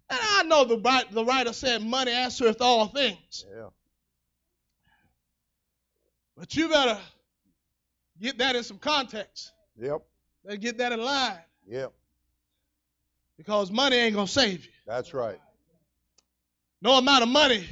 and 0.09 0.19
I 0.23 0.43
know 0.45 0.65
the, 0.65 1.05
the 1.11 1.25
writer 1.25 1.53
said 1.53 1.83
money 1.83 2.11
answereth 2.13 2.61
all 2.63 2.87
things, 2.87 3.45
Yeah. 3.55 3.69
but 6.37 6.55
you 6.57 6.69
better 6.69 6.99
get 8.21 8.39
that 8.39 8.57
in 8.57 8.63
some 8.63 8.79
context. 8.79 9.53
Yep. 9.79 10.03
Better 10.45 10.57
get 10.57 10.79
that 10.79 10.93
in 10.93 11.03
line 11.03 11.39
Yep. 11.67 11.93
because 13.37 13.71
money 13.71 13.97
ain't 13.97 14.15
going 14.15 14.27
to 14.27 14.33
save 14.33 14.65
you. 14.65 14.71
That's 14.87 15.13
right. 15.13 15.39
No 16.81 16.95
amount 16.95 17.23
of 17.23 17.29
money 17.29 17.65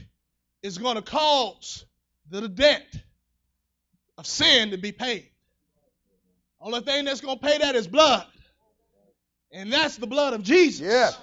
is 0.62 0.78
going 0.78 0.96
to 0.96 1.02
cause 1.02 1.84
the 2.28 2.48
debt 2.48 2.86
of 4.18 4.26
sin 4.26 4.70
to 4.70 4.78
be 4.78 4.92
paid. 4.92 5.28
Only 6.60 6.80
thing 6.80 7.06
that's 7.06 7.20
going 7.20 7.38
to 7.38 7.44
pay 7.44 7.58
that 7.58 7.74
is 7.74 7.86
blood. 7.86 8.26
And 9.52 9.72
that's 9.72 9.96
the 9.96 10.06
blood 10.06 10.34
of 10.34 10.42
Jesus. 10.42 10.80
Yes. 10.80 11.18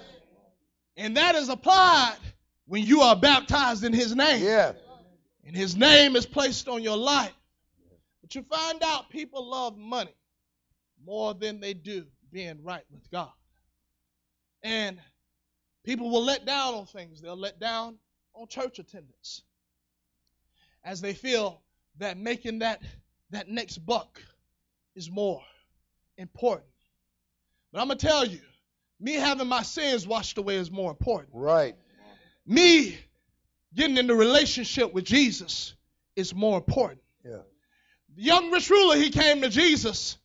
And 0.96 1.16
that 1.16 1.34
is 1.36 1.48
applied 1.48 2.16
when 2.66 2.84
you 2.84 3.02
are 3.02 3.16
baptized 3.16 3.84
in 3.84 3.92
his 3.92 4.14
name. 4.14 4.42
Yes. 4.42 4.74
And 5.46 5.56
his 5.56 5.76
name 5.76 6.16
is 6.16 6.26
placed 6.26 6.68
on 6.68 6.82
your 6.82 6.96
life. 6.96 7.32
But 8.20 8.34
you 8.34 8.42
find 8.42 8.82
out 8.82 9.08
people 9.08 9.48
love 9.48 9.78
money 9.78 10.14
more 11.06 11.32
than 11.32 11.60
they 11.60 11.72
do 11.72 12.04
being 12.30 12.62
right 12.62 12.84
with 12.92 13.10
God. 13.10 13.30
And 14.62 14.98
people 15.84 16.10
will 16.10 16.24
let 16.24 16.44
down 16.44 16.74
on 16.74 16.84
things. 16.86 17.22
They'll 17.22 17.36
let 17.36 17.60
down 17.60 17.96
on 18.38 18.46
church 18.46 18.78
attendance 18.78 19.42
as 20.84 21.00
they 21.00 21.12
feel 21.12 21.60
that 21.98 22.16
making 22.16 22.60
that, 22.60 22.80
that 23.30 23.48
next 23.48 23.78
buck 23.78 24.22
is 24.94 25.10
more 25.10 25.42
important. 26.16 26.68
But 27.72 27.80
I'm 27.80 27.88
going 27.88 27.98
to 27.98 28.06
tell 28.06 28.24
you, 28.24 28.40
me 29.00 29.14
having 29.14 29.48
my 29.48 29.62
sins 29.62 30.06
washed 30.06 30.38
away 30.38 30.56
is 30.56 30.70
more 30.70 30.90
important. 30.90 31.30
Right. 31.32 31.74
Me 32.46 32.96
getting 33.74 33.96
in 33.96 34.06
the 34.06 34.14
relationship 34.14 34.94
with 34.94 35.04
Jesus 35.04 35.74
is 36.14 36.34
more 36.34 36.56
important. 36.56 37.00
Yeah. 37.24 37.38
The 38.16 38.22
young 38.22 38.50
rich 38.50 38.70
ruler, 38.70 38.96
he 38.96 39.10
came 39.10 39.42
to 39.42 39.48
Jesus 39.48 40.16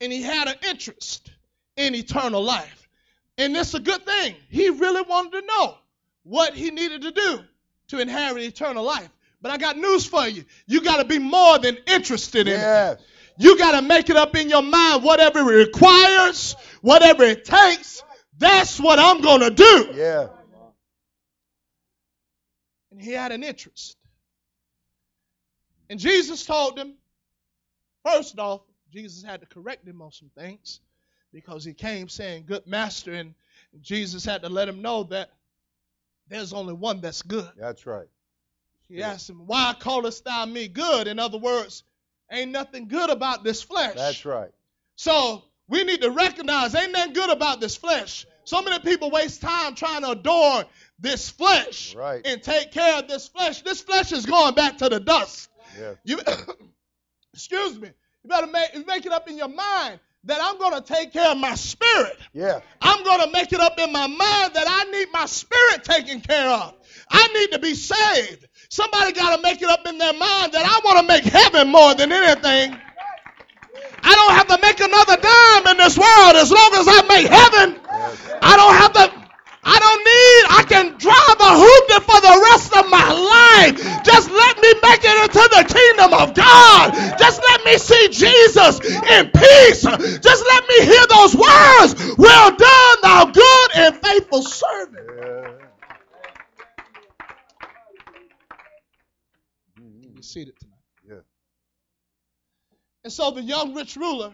and 0.00 0.12
he 0.12 0.22
had 0.22 0.48
an 0.48 0.56
interest 0.68 1.30
in 1.76 1.94
eternal 1.94 2.42
life. 2.42 2.88
And 3.38 3.56
it's 3.56 3.74
a 3.74 3.80
good 3.80 4.04
thing. 4.04 4.36
He 4.50 4.68
really 4.68 5.02
wanted 5.02 5.40
to 5.40 5.46
know 5.46 5.78
what 6.24 6.54
he 6.54 6.70
needed 6.70 7.02
to 7.02 7.10
do 7.10 7.44
to 7.88 8.00
inherit 8.00 8.42
eternal 8.42 8.84
life. 8.84 9.08
But 9.42 9.52
I 9.52 9.58
got 9.58 9.76
news 9.76 10.06
for 10.06 10.26
you. 10.26 10.44
You 10.66 10.80
got 10.80 10.98
to 10.98 11.04
be 11.04 11.18
more 11.18 11.58
than 11.58 11.76
interested 11.86 12.48
in 12.48 12.58
it. 12.58 13.00
You 13.36 13.58
got 13.58 13.72
to 13.72 13.82
make 13.82 14.08
it 14.10 14.16
up 14.16 14.36
in 14.36 14.48
your 14.48 14.62
mind, 14.62 15.02
whatever 15.02 15.40
it 15.40 15.66
requires, 15.66 16.56
whatever 16.80 17.24
it 17.24 17.44
takes. 17.44 18.02
That's 18.38 18.80
what 18.80 18.98
I'm 18.98 19.20
going 19.20 19.40
to 19.40 19.50
do. 19.50 19.90
Yeah. 19.94 20.28
And 22.90 23.02
he 23.02 23.12
had 23.12 23.32
an 23.32 23.42
interest. 23.42 23.96
And 25.90 25.98
Jesus 25.98 26.46
told 26.46 26.78
him, 26.78 26.94
first 28.04 28.38
off, 28.38 28.62
Jesus 28.92 29.22
had 29.22 29.40
to 29.40 29.46
correct 29.46 29.86
him 29.86 30.00
on 30.00 30.12
some 30.12 30.30
things 30.38 30.80
because 31.32 31.64
he 31.64 31.74
came 31.74 32.08
saying, 32.08 32.44
Good 32.46 32.66
master, 32.66 33.12
and 33.12 33.34
Jesus 33.80 34.24
had 34.24 34.42
to 34.42 34.48
let 34.48 34.68
him 34.68 34.80
know 34.80 35.02
that 35.04 35.30
there's 36.28 36.52
only 36.52 36.74
one 36.74 37.00
that's 37.00 37.22
good. 37.22 37.48
That's 37.56 37.86
right. 37.86 38.06
He 38.88 39.02
asked 39.02 39.28
him, 39.30 39.46
Why 39.46 39.74
callest 39.78 40.24
thou 40.24 40.44
me 40.46 40.68
good? 40.68 41.06
In 41.08 41.18
other 41.18 41.38
words, 41.38 41.84
ain't 42.30 42.50
nothing 42.50 42.88
good 42.88 43.10
about 43.10 43.44
this 43.44 43.62
flesh. 43.62 43.94
That's 43.94 44.24
right. 44.24 44.50
So 44.96 45.42
we 45.68 45.84
need 45.84 46.02
to 46.02 46.10
recognize 46.10 46.74
ain't 46.74 46.92
nothing 46.92 47.12
good 47.14 47.30
about 47.30 47.60
this 47.60 47.76
flesh. 47.76 48.26
So 48.44 48.62
many 48.62 48.78
people 48.80 49.10
waste 49.10 49.40
time 49.40 49.74
trying 49.74 50.02
to 50.02 50.10
adorn 50.10 50.66
this 50.98 51.30
flesh 51.30 51.94
Right. 51.94 52.24
and 52.26 52.42
take 52.42 52.72
care 52.72 52.98
of 52.98 53.08
this 53.08 53.26
flesh. 53.26 53.62
This 53.62 53.80
flesh 53.80 54.12
is 54.12 54.26
going 54.26 54.54
back 54.54 54.78
to 54.78 54.88
the 54.88 55.00
dust. 55.00 55.48
Yeah. 55.78 55.94
You, 56.04 56.20
excuse 57.32 57.78
me. 57.78 57.88
You 58.22 58.30
better 58.30 58.46
make, 58.46 58.86
make 58.86 59.06
it 59.06 59.12
up 59.12 59.28
in 59.28 59.36
your 59.36 59.48
mind 59.48 59.98
that 60.26 60.38
I'm 60.42 60.58
going 60.58 60.74
to 60.74 60.80
take 60.80 61.12
care 61.12 61.30
of 61.30 61.38
my 61.38 61.54
spirit. 61.54 62.18
Yeah. 62.32 62.60
I'm 62.80 63.04
going 63.04 63.20
to 63.20 63.30
make 63.30 63.52
it 63.52 63.60
up 63.60 63.78
in 63.78 63.92
my 63.92 64.06
mind 64.06 64.54
that 64.54 64.64
I 64.66 64.90
need 64.90 65.08
my 65.12 65.26
spirit 65.26 65.84
taken 65.84 66.20
care 66.20 66.48
of. 66.48 66.74
I 67.10 67.28
need 67.28 67.52
to 67.52 67.58
be 67.58 67.74
saved. 67.74 68.46
Somebody 68.68 69.12
got 69.12 69.36
to 69.36 69.42
make 69.42 69.60
it 69.62 69.68
up 69.68 69.86
in 69.86 69.98
their 69.98 70.12
mind 70.12 70.52
that 70.52 70.64
I 70.64 70.80
want 70.84 71.00
to 71.00 71.06
make 71.06 71.24
heaven 71.24 71.68
more 71.68 71.94
than 71.94 72.10
anything. 72.10 72.76
I 74.02 74.14
don't 74.14 74.34
have 74.34 74.48
to 74.48 74.58
make 74.60 74.80
another 74.80 75.16
dime 75.16 75.66
in 75.72 75.78
this 75.78 75.98
world 75.98 76.36
as 76.36 76.50
long 76.50 76.70
as 76.74 76.86
I 76.88 77.02
make 77.08 77.26
heaven. 77.26 77.80
I 78.42 78.56
don't 78.56 78.74
have 78.74 78.92
to. 78.92 79.23
I 79.66 79.76
don't 79.80 80.02
need. 80.04 80.42
I 80.50 80.62
can 80.68 80.86
drive 80.98 81.38
a 81.40 81.52
hoopty 81.56 81.98
for 82.04 82.20
the 82.20 82.36
rest 82.52 82.76
of 82.76 82.84
my 82.90 83.08
life. 83.12 84.04
Just 84.04 84.30
let 84.30 84.58
me 84.60 84.70
make 84.82 85.02
it 85.04 85.16
into 85.24 85.44
the 85.56 85.64
kingdom 85.64 86.12
of 86.12 86.34
God. 86.34 86.92
Just 87.18 87.40
let 87.42 87.64
me 87.64 87.78
see 87.78 88.08
Jesus 88.08 88.80
in 88.84 89.30
peace. 89.30 89.82
Just 90.20 90.44
let 90.44 90.62
me 90.68 90.84
hear 90.84 91.04
those 91.08 91.34
words. 91.34 92.16
Well 92.18 92.50
done, 92.56 92.96
thou 93.02 93.24
good 93.32 93.70
and 93.76 93.96
faithful 93.96 94.42
servant. 94.42 95.06
Yeah. 95.08 95.44
Tonight. 100.34 100.54
Yeah. 101.08 101.16
And 103.04 103.12
so 103.12 103.30
the 103.30 103.42
young 103.42 103.74
rich 103.74 103.96
ruler, 103.96 104.32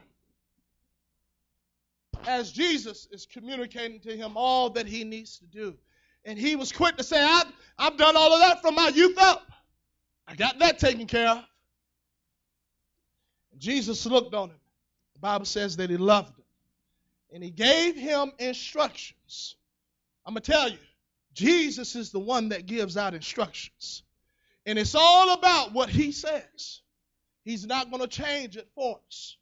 as 2.27 2.53
Jesus 2.53 3.09
is 3.11 3.27
communicating 3.27 4.01
to 4.01 4.17
him 4.17 4.33
all 4.37 4.71
that 4.71 4.87
he 4.87 5.05
needs 5.05 5.39
to 5.39 5.47
do, 5.47 5.77
and 6.25 6.39
he 6.39 6.57
was 6.57 6.73
quick 6.73 6.97
to 6.97 7.05
say, 7.05 7.23
I've, 7.23 7.53
I've 7.79 7.97
done 7.97 8.17
all 8.17 8.33
of 8.33 8.41
that 8.41 8.61
from 8.61 8.75
my 8.75 8.89
youth 8.89 9.19
up. 9.19 9.51
I 10.27 10.35
got 10.35 10.59
that 10.59 10.79
taken 10.79 11.07
care 11.07 11.29
of. 11.29 11.45
Jesus 13.59 14.07
looked 14.07 14.35
on 14.35 14.51
him. 14.51 14.61
The 15.15 15.21
Bible 15.21 15.45
says 15.45 15.77
that 15.77 15.91
he 15.91 15.97
loved 15.97 16.37
him. 16.39 16.45
And 17.33 17.43
he 17.43 17.51
gave 17.51 17.97
him 17.97 18.33
instructions. 18.39 19.57
I'm 20.27 20.35
going 20.35 20.43
to 20.43 20.51
tell 20.51 20.69
you, 20.69 20.79
Jesus 21.33 21.95
is 21.95 22.11
the 22.11 22.19
one 22.21 22.51
that 22.51 22.67
gives 22.67 22.97
out 22.97 23.15
instructions. 23.15 24.03
And 24.67 24.79
it's 24.79 24.95
all 24.95 25.33
about 25.33 25.73
what 25.73 25.89
he 25.89 26.13
says. 26.13 26.81
He's 27.45 27.67
not 27.67 27.91
going 27.91 28.03
to 28.03 28.09
change 28.09 28.57
it 28.57 28.69
for 28.75 28.99
us. 29.07 29.37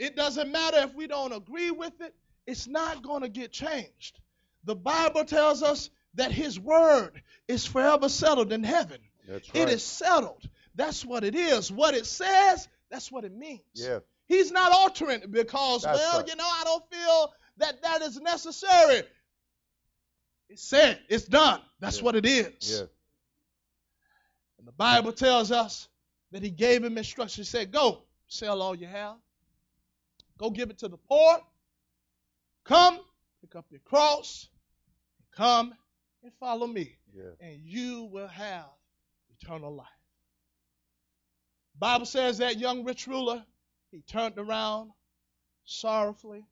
It 0.00 0.16
doesn't 0.16 0.50
matter 0.50 0.78
if 0.78 0.94
we 0.94 1.06
don't 1.06 1.32
agree 1.32 1.70
with 1.70 2.00
it, 2.00 2.14
it's 2.46 2.66
not 2.66 3.02
going 3.02 3.20
to 3.20 3.28
get 3.28 3.52
changed. 3.52 4.18
The 4.64 4.74
Bible 4.74 5.24
tells 5.24 5.62
us 5.62 5.90
that 6.14 6.32
his 6.32 6.58
word 6.58 7.22
is 7.46 7.66
forever 7.66 8.08
settled 8.08 8.50
in 8.52 8.64
heaven. 8.64 8.98
That's 9.28 9.48
right. 9.54 9.62
It 9.62 9.68
is 9.68 9.84
settled. 9.84 10.42
That's 10.74 11.04
what 11.04 11.22
it 11.22 11.34
is. 11.34 11.70
What 11.70 11.94
it 11.94 12.06
says, 12.06 12.66
that's 12.90 13.12
what 13.12 13.24
it 13.24 13.32
means. 13.36 13.60
Yeah. 13.74 13.98
He's 14.26 14.50
not 14.50 14.72
altering 14.72 15.20
it 15.22 15.30
because, 15.30 15.82
That's 15.82 15.98
well, 15.98 16.18
right. 16.20 16.28
you 16.28 16.34
know, 16.36 16.44
I 16.48 16.62
don't 16.64 16.84
feel 16.90 17.32
that 17.58 17.82
that 17.82 18.00
is 18.00 18.18
necessary. 18.18 19.02
It's 20.48 20.62
said, 20.62 20.98
it's 21.10 21.26
done. 21.26 21.60
That's 21.78 21.98
Yeah. 21.98 22.04
what 22.04 22.16
it 22.16 22.24
is. 22.24 22.72
Yeah. 22.80 22.86
And 24.58 24.66
the 24.66 24.72
Bible 24.72 25.12
tells 25.12 25.52
us 25.52 25.88
that 26.32 26.42
he 26.42 26.50
gave 26.50 26.82
him 26.82 26.96
instructions. 26.96 27.48
He 27.48 27.50
said, 27.50 27.70
Go, 27.70 28.02
sell 28.28 28.62
all 28.62 28.74
you 28.74 28.86
have. 28.86 29.16
Go 30.40 30.48
give 30.48 30.70
it 30.70 30.78
to 30.78 30.88
the 30.88 30.96
poor. 30.96 31.38
Come, 32.64 32.98
pick 33.42 33.54
up 33.54 33.66
your 33.70 33.80
cross. 33.80 34.48
Come 35.36 35.74
and 36.22 36.32
follow 36.40 36.66
me. 36.66 36.96
Yeah. 37.14 37.32
And 37.40 37.60
you 37.62 38.08
will 38.10 38.26
have 38.26 38.64
eternal 39.38 39.76
life. 39.76 39.86
Bible 41.78 42.06
says 42.06 42.38
that 42.38 42.58
young 42.58 42.84
rich 42.84 43.06
ruler, 43.06 43.44
he 43.90 44.00
turned 44.00 44.38
around 44.38 44.92
sorrowfully 45.64 46.46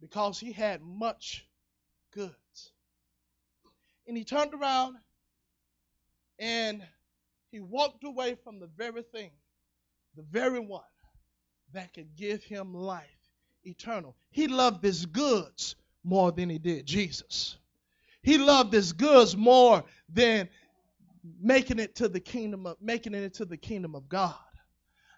because 0.00 0.40
he 0.40 0.50
had 0.50 0.82
much 0.82 1.46
goods. 2.12 2.72
And 4.08 4.16
he 4.16 4.24
turned 4.24 4.54
around 4.54 4.96
and 6.40 6.82
he 7.52 7.60
walked 7.60 8.02
away 8.02 8.34
from 8.42 8.58
the 8.58 8.68
very 8.76 9.02
thing, 9.02 9.30
the 10.16 10.22
very 10.22 10.58
one 10.58 10.82
that 11.72 11.92
could 11.94 12.14
give 12.16 12.42
him 12.42 12.74
life 12.74 13.04
eternal. 13.64 14.16
He 14.30 14.48
loved 14.48 14.82
his 14.82 15.06
goods 15.06 15.76
more 16.04 16.32
than 16.32 16.48
he 16.48 16.58
did 16.58 16.86
Jesus. 16.86 17.56
He 18.22 18.38
loved 18.38 18.72
his 18.72 18.92
goods 18.92 19.36
more 19.36 19.84
than 20.12 20.48
making 21.40 21.78
it 21.78 21.94
to 21.96 22.08
the 22.08 22.20
kingdom 22.20 22.66
of 22.66 22.76
making 22.80 23.14
it 23.14 23.22
into 23.22 23.44
the 23.44 23.56
kingdom 23.56 23.94
of 23.94 24.08
God. 24.08 24.34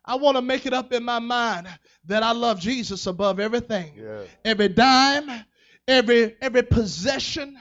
I 0.04 0.16
want 0.16 0.36
to 0.36 0.42
make 0.42 0.66
it 0.66 0.72
up 0.72 0.92
in 0.92 1.04
my 1.04 1.20
mind 1.20 1.68
that 2.06 2.22
I 2.24 2.32
love 2.32 2.58
Jesus 2.58 3.06
above 3.06 3.38
everything 3.38 3.92
Yeah. 3.96 4.22
every 4.44 4.68
dime, 4.68 5.30
every 5.86 6.34
every 6.40 6.62
possession, 6.62 7.56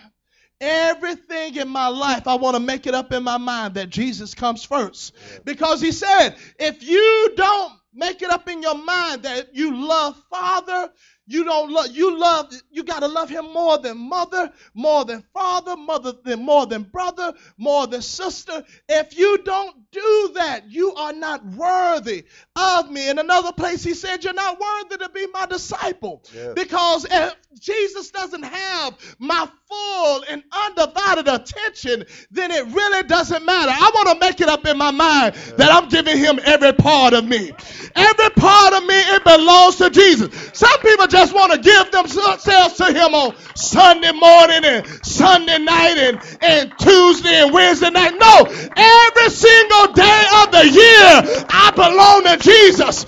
everything 0.60 1.56
in 1.56 1.69
my 1.69 1.88
life. 1.88 2.27
I 2.27 2.36
want 2.36 2.56
to 2.56 2.60
make 2.60 2.88
it 2.88 2.95
up 2.95 3.13
in 3.13 3.23
my 3.23 3.38
mind 3.38 3.75
that 3.75 3.89
Jesus 3.89 4.34
comes 4.34 4.63
first. 4.63 5.13
Yeah. 5.34 5.39
Because 5.45 5.82
he 5.82 5.91
said, 5.91 6.36
if 6.60 6.84
you 6.84 7.34
don't 7.36 7.73
make 7.93 8.21
it 8.21 8.30
up 8.30 8.47
in 8.47 8.62
your 8.62 8.75
mind 8.75 9.23
that 9.23 9.54
you 9.56 9.75
love 9.88 10.21
Father, 10.30 10.91
you 11.28 11.44
don't 11.44 11.72
love 11.72 11.88
you 11.92 12.18
love 12.20 12.52
you 12.72 12.84
got 12.84 13.00
to 13.00 13.08
love 13.08 13.30
him 13.30 13.54
more 13.54 13.78
than 13.78 13.98
mother, 13.98 14.52
more 14.74 15.06
than 15.06 15.24
father, 15.34 15.78
mother 15.78 16.14
than 16.24 16.44
more 16.44 16.66
than 16.66 16.84
brother, 16.84 17.34
more 17.58 17.88
than 17.88 18.02
sister. 18.02 18.64
If 18.90 19.18
you 19.18 19.38
don't 19.40 19.92
do 19.92 20.32
that, 20.36 20.70
you 20.70 20.94
are 20.96 21.14
not 21.14 21.46
worthy 21.46 22.26
of 22.56 22.90
me. 22.90 23.10
In 23.10 23.20
another 23.20 23.54
place 23.54 23.84
he 23.84 23.94
said 23.94 24.24
you're 24.24 24.34
not 24.34 24.60
worthy 24.60 24.98
to 24.98 25.10
be 25.10 25.28
my 25.28 25.46
disciple. 25.46 26.24
Yeah. 26.34 26.54
Because 26.54 27.06
if 27.10 27.36
Jesus 27.60 28.12
doesn't 28.12 28.44
have 28.44 28.98
my 29.20 29.48
full 29.68 30.24
and 30.30 30.44
undivided 30.52 31.28
attention, 31.28 32.06
then 32.32 32.52
it 32.52 32.66
really 32.68 33.04
doesn't 33.04 33.46
matter. 33.46 33.72
I 33.72 33.92
want 33.94 34.20
to 34.20 34.26
make 34.26 34.42
it 34.42 34.50
up 34.50 34.66
in 34.66 34.78
my 34.78 34.92
mind 34.92 35.36
that 35.58 35.72
I'm 35.72 35.90
giving 35.90 36.18
him 36.18 36.40
every 36.44 36.74
part 36.74 37.14
of 37.14 37.26
me. 37.26 37.52
Every 37.96 38.30
part 38.32 38.74
of 38.74 38.86
me, 38.86 38.96
it 38.96 39.24
belongs 39.24 39.78
to 39.78 39.90
Jesus. 39.90 40.52
Some 40.54 40.80
people 40.80 41.08
just 41.12 41.36
want 41.36 41.52
to 41.52 41.60
give 41.60 41.91
themselves 41.91 42.76
to 42.78 42.86
him 42.86 43.13
on 43.13 43.36
Sunday 43.56 44.13
morning 44.13 44.63
and 44.63 45.06
Sunday 45.06 45.60
night 45.60 45.97
and, 45.97 46.17
and 46.41 46.71
Tuesday 46.80 47.43
and 47.43 47.54
Wednesday 47.54 47.89
night. 47.89 48.13
No, 48.17 48.45
every 48.47 49.30
single 49.30 49.93
day 49.93 50.24
of 50.41 50.52
the 50.52 50.65
year, 50.71 51.45
I 51.50 51.71
belong 51.76 52.24
to 52.24 52.38
Jesus. 52.41 53.06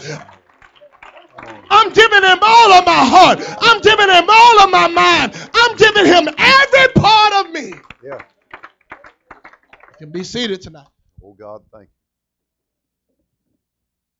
I'm 1.69 1.91
giving 1.93 2.23
him 2.23 2.39
all 2.41 2.73
of 2.73 2.85
my 2.85 3.05
heart. 3.05 3.39
I'm 3.61 3.81
giving 3.81 4.09
him 4.09 4.25
all 4.29 4.59
of 4.63 4.69
my 4.69 4.87
mind. 4.89 5.49
I'm 5.53 5.77
giving 5.77 6.05
him 6.05 6.27
every 6.37 6.93
part 6.93 7.33
of 7.45 7.51
me. 7.51 7.73
Yeah. 8.03 8.19
You 8.91 9.97
can 9.97 10.11
be 10.11 10.23
seated 10.23 10.61
tonight. 10.61 10.87
Oh 11.23 11.33
God, 11.33 11.63
thank 11.71 11.85
you. 11.85 11.89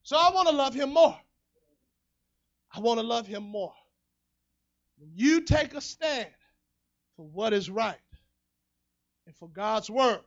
So 0.04 0.18
I 0.18 0.32
want 0.34 0.48
to 0.50 0.56
love 0.56 0.74
him 0.74 0.94
more. 0.94 1.18
I 2.74 2.80
want 2.80 3.00
to 3.00 3.06
love 3.06 3.28
him 3.28 3.44
more. 3.44 3.74
When 4.98 5.12
you 5.16 5.42
take 5.42 5.74
a 5.74 5.82
stand 5.82 6.30
for 7.16 7.26
what 7.26 7.54
is 7.54 7.70
right 7.70 7.98
and 9.26 9.36
for 9.36 9.48
God's 9.48 9.90
word, 9.90 10.22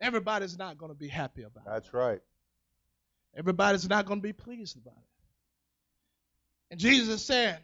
everybody's 0.00 0.56
not 0.58 0.78
going 0.78 0.90
to 0.92 0.98
be 0.98 1.08
happy 1.08 1.42
about 1.42 1.64
you. 1.64 1.70
it. 1.70 1.74
That's 1.74 1.94
right. 1.94 2.20
Everybody's 3.36 3.88
not 3.88 4.06
going 4.06 4.20
to 4.20 4.22
be 4.22 4.32
pleased 4.32 4.76
about 4.76 4.96
it. 4.96 5.14
And 6.70 6.80
Jesus 6.80 7.08
is 7.08 7.24
saying, 7.24 7.56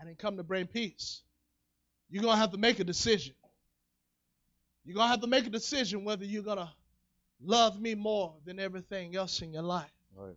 I 0.00 0.04
didn't 0.04 0.18
come 0.18 0.36
to 0.36 0.42
bring 0.42 0.66
peace. 0.66 1.22
You're 2.08 2.22
going 2.22 2.34
to 2.34 2.40
have 2.40 2.52
to 2.52 2.58
make 2.58 2.78
a 2.78 2.84
decision. 2.84 3.34
You're 4.84 4.94
going 4.94 5.06
to 5.06 5.10
have 5.10 5.20
to 5.22 5.26
make 5.26 5.46
a 5.46 5.50
decision 5.50 6.04
whether 6.04 6.24
you're 6.24 6.42
going 6.42 6.58
to 6.58 6.70
love 7.42 7.80
me 7.80 7.94
more 7.94 8.34
than 8.44 8.60
everything 8.60 9.16
else 9.16 9.40
in 9.42 9.52
your 9.52 9.62
life. 9.62 9.90
Right. 10.16 10.36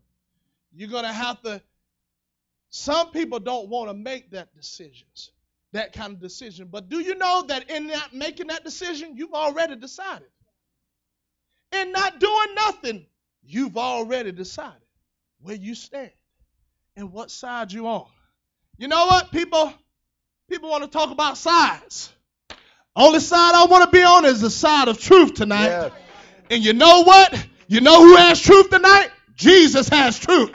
You're 0.74 0.90
going 0.90 1.04
to 1.04 1.14
have 1.14 1.42
to 1.44 1.62
Some 2.70 3.12
people 3.12 3.40
don't 3.40 3.70
want 3.70 3.90
to 3.90 3.94
make 3.94 4.32
that 4.32 4.54
decisions, 4.56 5.32
that 5.72 5.94
kind 5.94 6.14
of 6.14 6.20
decision. 6.20 6.68
But 6.70 6.90
do 6.90 7.00
you 7.00 7.16
know 7.16 7.44
that 7.48 7.70
in 7.70 7.88
not 7.88 8.14
making 8.14 8.48
that 8.48 8.64
decision, 8.64 9.16
you've 9.16 9.34
already 9.34 9.76
decided? 9.76 10.28
In 11.72 11.92
not 11.92 12.20
doing 12.20 12.56
nothing, 12.56 13.06
you've 13.44 13.78
already 13.78 14.32
decided 14.32 14.82
where 15.42 15.56
you 15.56 15.76
stand 15.76 16.12
and 16.96 17.12
what 17.12 17.32
side 17.32 17.72
you 17.72 17.88
on. 17.88 18.08
You 18.78 18.88
know 18.88 19.06
what, 19.06 19.32
people? 19.32 19.74
People 20.50 20.70
want 20.70 20.84
to 20.84 20.90
talk 20.90 21.12
about 21.12 21.38
sides. 21.38 22.12
Only 22.96 23.20
side 23.20 23.54
I 23.54 23.66
want 23.66 23.86
to 23.86 23.96
be 23.96 24.04
on 24.04 24.26
is 24.26 24.42
the 24.42 24.50
side 24.50 24.88
of 24.88 25.00
truth 25.00 25.36
tonight. 25.36 25.92
And 26.50 26.64
you 26.64 26.74
know 26.74 27.04
what? 27.04 27.48
You 27.68 27.82
know 27.82 28.02
who 28.02 28.16
has 28.16 28.42
truth 28.42 28.70
tonight? 28.70 29.10
Jesus 29.38 29.88
has 29.90 30.20
truth. 30.20 30.52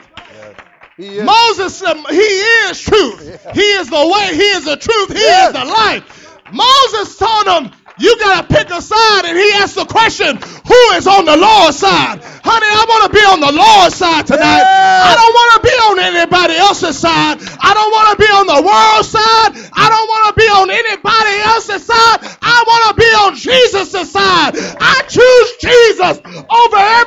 Yes. 0.97 1.25
Moses, 1.25 1.81
um, 1.83 2.05
he 2.09 2.15
is 2.17 2.79
truth. 2.79 3.39
Yeah. 3.45 3.53
He 3.53 3.61
is 3.61 3.89
the 3.89 3.95
way. 3.95 4.35
He 4.35 4.43
is 4.43 4.65
the 4.65 4.77
truth. 4.77 5.11
He 5.11 5.19
Yes. 5.23 5.47
is 5.47 5.59
the 5.59 5.65
life. 5.65 6.03
Moses 6.51 7.17
told 7.17 7.47
him, 7.47 7.71
you 7.97 8.17
got 8.19 8.47
to 8.47 8.55
pick 8.55 8.69
a 8.69 8.81
side. 8.81 9.25
And 9.25 9.37
he 9.37 9.51
asked 9.53 9.75
the 9.75 9.85
question, 9.85 10.37
who 10.37 10.81
is 10.97 11.07
on 11.07 11.25
the 11.25 11.37
Lord's 11.37 11.77
side? 11.77 12.21
Honey, 12.43 12.69
I 12.69 12.85
want 12.89 13.03
to 13.09 13.11
be 13.13 13.23
on 13.25 13.39
the 13.39 13.51
Lord's 13.53 13.95
side 13.95 14.27
tonight. 14.27 14.61
Yes. 14.65 15.05
I 15.05 15.13
don't 15.17 15.33
want 15.33 15.49
to 15.53 15.59
be 15.65 15.75
on 15.77 15.95
anybody 16.13 16.55
else's 16.57 16.97
side. 16.97 17.37
I 17.41 17.73
don't 17.73 17.91
want 17.93 18.07
to 18.13 18.17
be 18.21 18.29
on 18.33 18.45
the 18.49 18.61
world's 18.61 19.09
side. 19.09 19.51
I 19.73 19.85
don't 19.89 20.07
want 20.09 20.23
to 20.29 20.33
be 20.37 20.47
on 20.49 20.67
anybody 20.69 21.35
else's 21.41 21.85
side. 21.85 22.19
I 22.41 22.57
want 22.67 22.81
to 22.89 22.93
be 23.01 23.09
on 23.17 23.31
Jesus' 23.37 24.11
side. 24.11 24.53
I 24.81 25.01
choose 25.09 25.49
Jesus 25.61 26.17
over 26.21 26.77
everything 26.77 27.02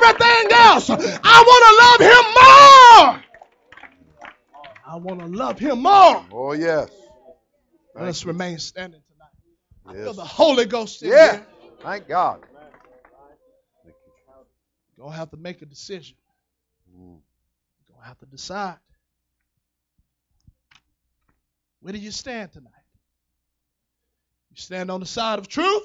else. 0.77 0.89
I 1.23 1.43
want 1.47 1.99
to 1.99 2.05
love 2.05 2.11
him 2.11 2.25
more. 3.13 3.23
I 4.85 4.95
want 4.97 5.19
to 5.19 5.25
love 5.27 5.59
him 5.59 5.81
more. 5.83 6.25
Oh, 6.31 6.53
yes. 6.53 6.89
Thank 7.95 8.05
Let's 8.05 8.23
you. 8.23 8.27
remain 8.29 8.59
standing 8.59 9.01
tonight. 9.11 9.99
i 9.99 10.03
Feel 10.03 10.13
the 10.13 10.23
Holy 10.23 10.65
Ghost 10.65 11.03
in 11.03 11.09
Yeah. 11.09 11.31
here. 11.33 11.47
Thank 11.81 12.07
God. 12.07 12.41
You're 14.95 15.03
going 15.05 15.11
to 15.13 15.17
have 15.17 15.31
to 15.31 15.37
make 15.37 15.61
a 15.61 15.65
decision. 15.65 16.15
you. 16.91 16.99
Mm. 16.99 17.03
You're 17.05 17.93
going 17.95 18.01
to 18.01 18.07
have 18.07 18.17
to 18.19 18.25
decide. 18.25 18.77
Where 21.81 21.93
do 21.93 21.99
you 21.99 22.11
stand 22.11 22.51
tonight? 22.51 22.71
You 24.51 24.57
stand 24.57 24.89
on 24.89 24.99
the 24.99 25.05
side 25.05 25.39
of 25.39 25.47
truth? 25.47 25.83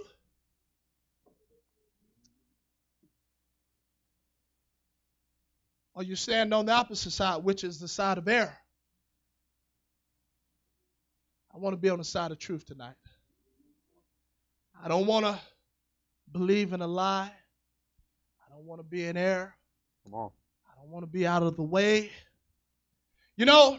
Or 5.94 6.02
you 6.02 6.16
stand 6.16 6.54
on 6.54 6.66
the 6.66 6.72
opposite 6.72 7.10
side, 7.10 7.44
which 7.44 7.64
is 7.64 7.78
the 7.78 7.88
side 7.88 8.18
of 8.18 8.26
error? 8.28 8.56
I 11.54 11.58
want 11.58 11.74
to 11.74 11.76
be 11.78 11.90
on 11.90 11.98
the 11.98 12.04
side 12.04 12.30
of 12.30 12.38
truth 12.38 12.64
tonight. 12.64 12.94
I 14.82 14.88
don't 14.88 15.06
want 15.06 15.26
to 15.26 15.38
believe 16.32 16.72
in 16.72 16.80
a 16.80 16.86
lie. 16.86 17.30
I 17.30 18.54
don't 18.54 18.64
want 18.64 18.80
to 18.80 18.84
be 18.84 19.04
in 19.04 19.16
error. 19.18 19.54
Come 20.04 20.14
on. 20.14 20.30
I 20.66 20.80
don't 20.80 20.90
want 20.90 21.02
to 21.04 21.10
be 21.10 21.26
out 21.26 21.42
of 21.42 21.56
the 21.56 21.62
way. 21.62 22.10
You 23.36 23.44
know, 23.44 23.78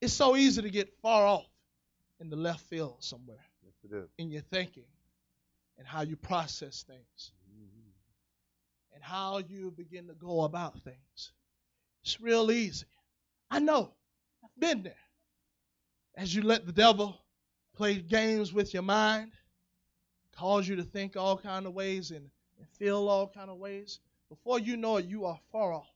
it's 0.00 0.12
so 0.12 0.36
easy 0.36 0.62
to 0.62 0.70
get 0.70 0.92
far 1.02 1.24
off 1.26 1.46
in 2.20 2.30
the 2.30 2.36
left 2.36 2.60
field 2.68 2.96
somewhere 3.00 3.44
Yes, 3.64 3.74
it 3.84 3.94
is. 3.94 4.08
in 4.18 4.30
your 4.30 4.42
thinking 4.42 4.84
and 5.78 5.86
how 5.86 6.02
you 6.02 6.16
process 6.16 6.82
things 6.82 7.32
and 8.96 9.04
how 9.04 9.42
you 9.46 9.70
begin 9.76 10.06
to 10.06 10.14
go 10.14 10.44
about 10.44 10.80
things. 10.80 11.32
It's 12.02 12.18
real 12.18 12.50
easy. 12.50 12.86
I 13.50 13.58
know. 13.58 13.92
I've 14.42 14.58
been 14.58 14.82
there. 14.82 14.94
As 16.16 16.34
you 16.34 16.40
let 16.40 16.64
the 16.64 16.72
devil 16.72 17.20
play 17.76 17.96
games 17.96 18.54
with 18.54 18.72
your 18.72 18.82
mind, 18.82 19.32
cause 20.34 20.66
you 20.66 20.76
to 20.76 20.82
think 20.82 21.14
all 21.14 21.36
kind 21.36 21.66
of 21.66 21.74
ways 21.74 22.10
and, 22.10 22.30
and 22.58 22.68
feel 22.78 23.06
all 23.06 23.28
kind 23.28 23.50
of 23.50 23.58
ways, 23.58 24.00
before 24.30 24.58
you 24.58 24.78
know 24.78 24.96
it, 24.96 25.04
you 25.04 25.26
are 25.26 25.38
far 25.52 25.74
off. 25.74 25.92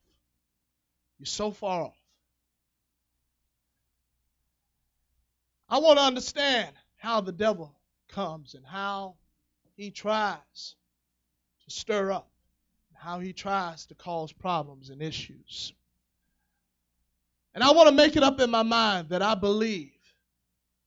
You're 1.19 1.25
so 1.25 1.53
far 1.53 1.85
off. 1.85 1.97
I 5.71 5.79
want 5.79 5.99
to 5.99 6.05
understand 6.05 6.77
how 6.99 7.23
the 7.23 7.33
devil 7.33 7.75
comes 8.09 8.55
and 8.55 8.67
how 8.67 9.15
he 9.75 9.91
tries 9.91 10.75
to 11.65 11.71
stir 11.71 12.13
up, 12.13 12.30
how 13.01 13.19
he 13.19 13.33
tries 13.33 13.87
to 13.87 13.95
cause 13.95 14.31
problems 14.31 14.91
and 14.91 15.01
issues. 15.01 15.73
And 17.55 17.65
I 17.65 17.73
want 17.73 17.89
to 17.89 17.95
make 17.95 18.15
it 18.15 18.23
up 18.23 18.41
in 18.41 18.51
my 18.51 18.63
mind 18.63 19.09
that 19.09 19.23
I 19.23 19.35
believe. 19.35 19.91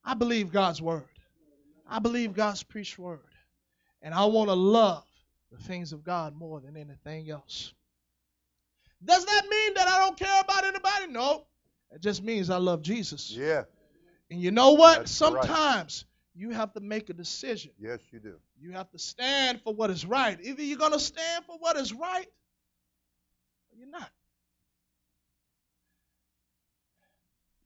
I 0.05 0.13
believe 0.13 0.51
God's 0.51 0.81
word. 0.81 1.07
I 1.89 1.97
believe 1.97 2.33
God's 2.33 2.61
preached 2.61 2.99
word. 2.99 3.19
And 4.03 4.13
I 4.13 4.25
want 4.25 4.49
to 4.49 4.53
love 4.53 5.05
the 5.51 5.57
things 5.57 5.91
of 5.91 6.03
God 6.03 6.35
more 6.35 6.59
than 6.59 6.77
anything 6.77 7.31
else. 7.31 7.73
Does 9.03 9.25
that 9.25 9.43
mean 9.49 9.73
that 9.73 9.87
I 9.87 9.99
don't 9.99 10.17
care 10.17 10.41
about 10.41 10.65
anybody? 10.65 11.07
No. 11.11 11.45
It 11.91 12.01
just 12.01 12.23
means 12.23 12.49
I 12.49 12.57
love 12.57 12.83
Jesus. 12.83 13.31
Yeah. 13.31 13.63
And 14.29 14.39
you 14.39 14.51
know 14.51 14.73
what? 14.73 14.99
That's 14.99 15.21
right. 15.21 15.43
Sometimes 15.43 16.05
you 16.35 16.51
have 16.51 16.73
to 16.73 16.79
make 16.79 17.09
a 17.09 17.13
decision. 17.13 17.71
Yes, 17.79 17.99
you 18.11 18.19
do. 18.19 18.35
You 18.63 18.71
have 18.71 18.89
to 18.91 18.97
stand 18.97 19.59
for 19.61 19.73
what 19.73 19.89
is 19.89 20.05
right. 20.05 20.39
Either 20.41 20.63
you're 20.63 20.77
going 20.77 20.93
to 20.93 20.99
stand 20.99 21.43
for 21.43 21.57
what 21.59 21.75
is 21.75 21.91
right 21.91 22.27
or 23.69 23.77
you're 23.77 23.89
not. 23.89 24.09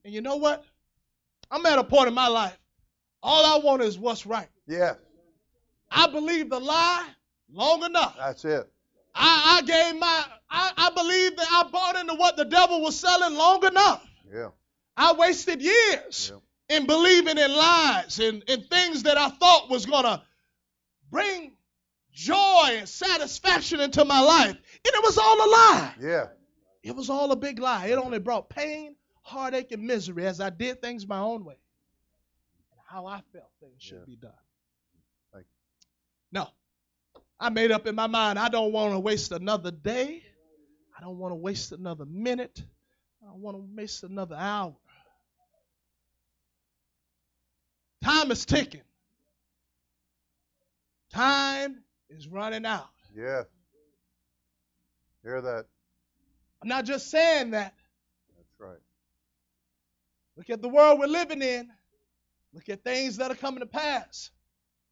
And 0.04 0.12
you 0.12 0.22
know 0.22 0.38
what? 0.38 0.66
I'm 1.52 1.64
at 1.68 1.78
a 1.78 1.84
point 1.84 2.08
in 2.08 2.16
my 2.16 2.28
life, 2.28 2.58
all 3.22 3.46
I 3.46 3.64
want 3.64 3.84
is 3.84 3.96
what's 4.00 4.26
right. 4.26 4.48
Yeah. 4.68 4.96
I 5.92 6.08
believe 6.08 6.50
the 6.50 6.60
lie 6.60 7.06
long 7.54 7.84
enough. 7.84 8.16
That's 8.18 8.44
it. 8.44 8.68
I, 9.14 9.60
I 9.60 9.66
gave 9.68 10.00
my, 10.00 10.26
I, 10.50 10.72
I 10.78 10.90
believe 10.96 11.38
that 11.38 11.48
I 11.52 11.70
bought 11.72 11.96
into 11.96 12.16
what 12.16 12.38
the 12.38 12.46
devil 12.46 12.82
was 12.82 13.00
selling 13.00 13.38
long 13.38 13.64
enough. 13.64 14.04
Yeah. 14.34 14.50
I 14.96 15.14
wasted 15.14 15.62
years 15.62 16.34
Yeah. 16.34 16.76
in 16.76 16.88
believing 16.88 17.38
in 17.38 17.56
lies 17.56 18.20
and, 18.20 18.44
and 18.48 18.66
things 18.68 19.04
that 19.04 19.20
I 19.20 19.30
thought 19.30 19.70
was 19.70 19.86
going 19.86 20.04
to 20.06 20.24
bring 21.10 21.54
joy 22.12 22.70
and 22.78 22.90
satisfaction 22.90 23.80
into 23.80 24.04
my 24.06 24.20
life. 24.22 24.50
And 24.50 24.60
it 24.86 25.04
was 25.04 25.18
all 25.18 25.36
a 25.36 25.50
lie. 25.50 25.94
Yeah. 26.02 26.28
It 26.84 26.96
was 26.96 27.10
all 27.10 27.32
a 27.32 27.36
big 27.36 27.60
lie. 27.60 27.88
It 27.88 27.98
only 27.98 28.20
brought 28.20 28.50
pain, 28.50 28.96
heartache, 29.24 29.72
and 29.72 29.84
misery 29.84 30.26
as 30.26 30.40
I 30.40 30.50
did 30.50 30.82
things 30.82 31.08
my 31.08 31.20
own 31.20 31.44
way 31.44 31.58
and 32.72 32.80
how 32.88 33.06
I 33.06 33.22
felt 33.34 33.52
things 33.60 33.82
should 33.82 34.00
Yeah. 34.00 34.06
be 34.06 34.16
done. 34.16 34.32
Thank 35.34 35.46
No. 36.32 36.50
I 37.40 37.50
made 37.50 37.72
up 37.72 37.86
in 37.86 37.94
my 37.96 38.08
mind 38.08 38.40
I 38.40 38.50
don't 38.50 38.72
want 38.72 38.94
to 38.94 39.00
waste 39.00 39.32
another 39.32 39.72
day. 39.72 40.24
I 40.98 41.02
don't 41.02 41.20
want 41.20 41.32
to 41.32 41.36
waste 41.36 41.72
another 41.72 42.06
minute. 42.06 42.60
I 43.22 43.28
don't 43.28 43.42
want 43.42 43.58
to 43.58 43.68
waste 43.76 44.04
another 44.04 44.36
hour. 44.36 44.76
Time 48.04 48.32
is 48.32 48.46
ticking. 48.46 48.82
Time 51.18 51.80
is 52.12 52.28
running 52.28 52.64
out. 52.64 52.90
Yeah. 53.16 53.42
Hear 55.24 55.42
that? 55.42 55.66
I'm 56.62 56.70
not 56.70 56.86
just 56.86 57.10
saying 57.10 57.52
that. 57.52 57.74
That's 58.38 58.60
right. 58.60 58.78
Look 60.36 60.52
at 60.52 60.62
the 60.62 60.70
world 60.70 61.00
we're 61.00 61.08
living 61.08 61.42
in. 61.42 61.70
Look 62.54 62.70
at 62.70 62.84
things 62.84 63.18
that 63.18 63.32
are 63.32 63.36
coming 63.36 63.62
to 63.62 63.66
pass. 63.66 64.30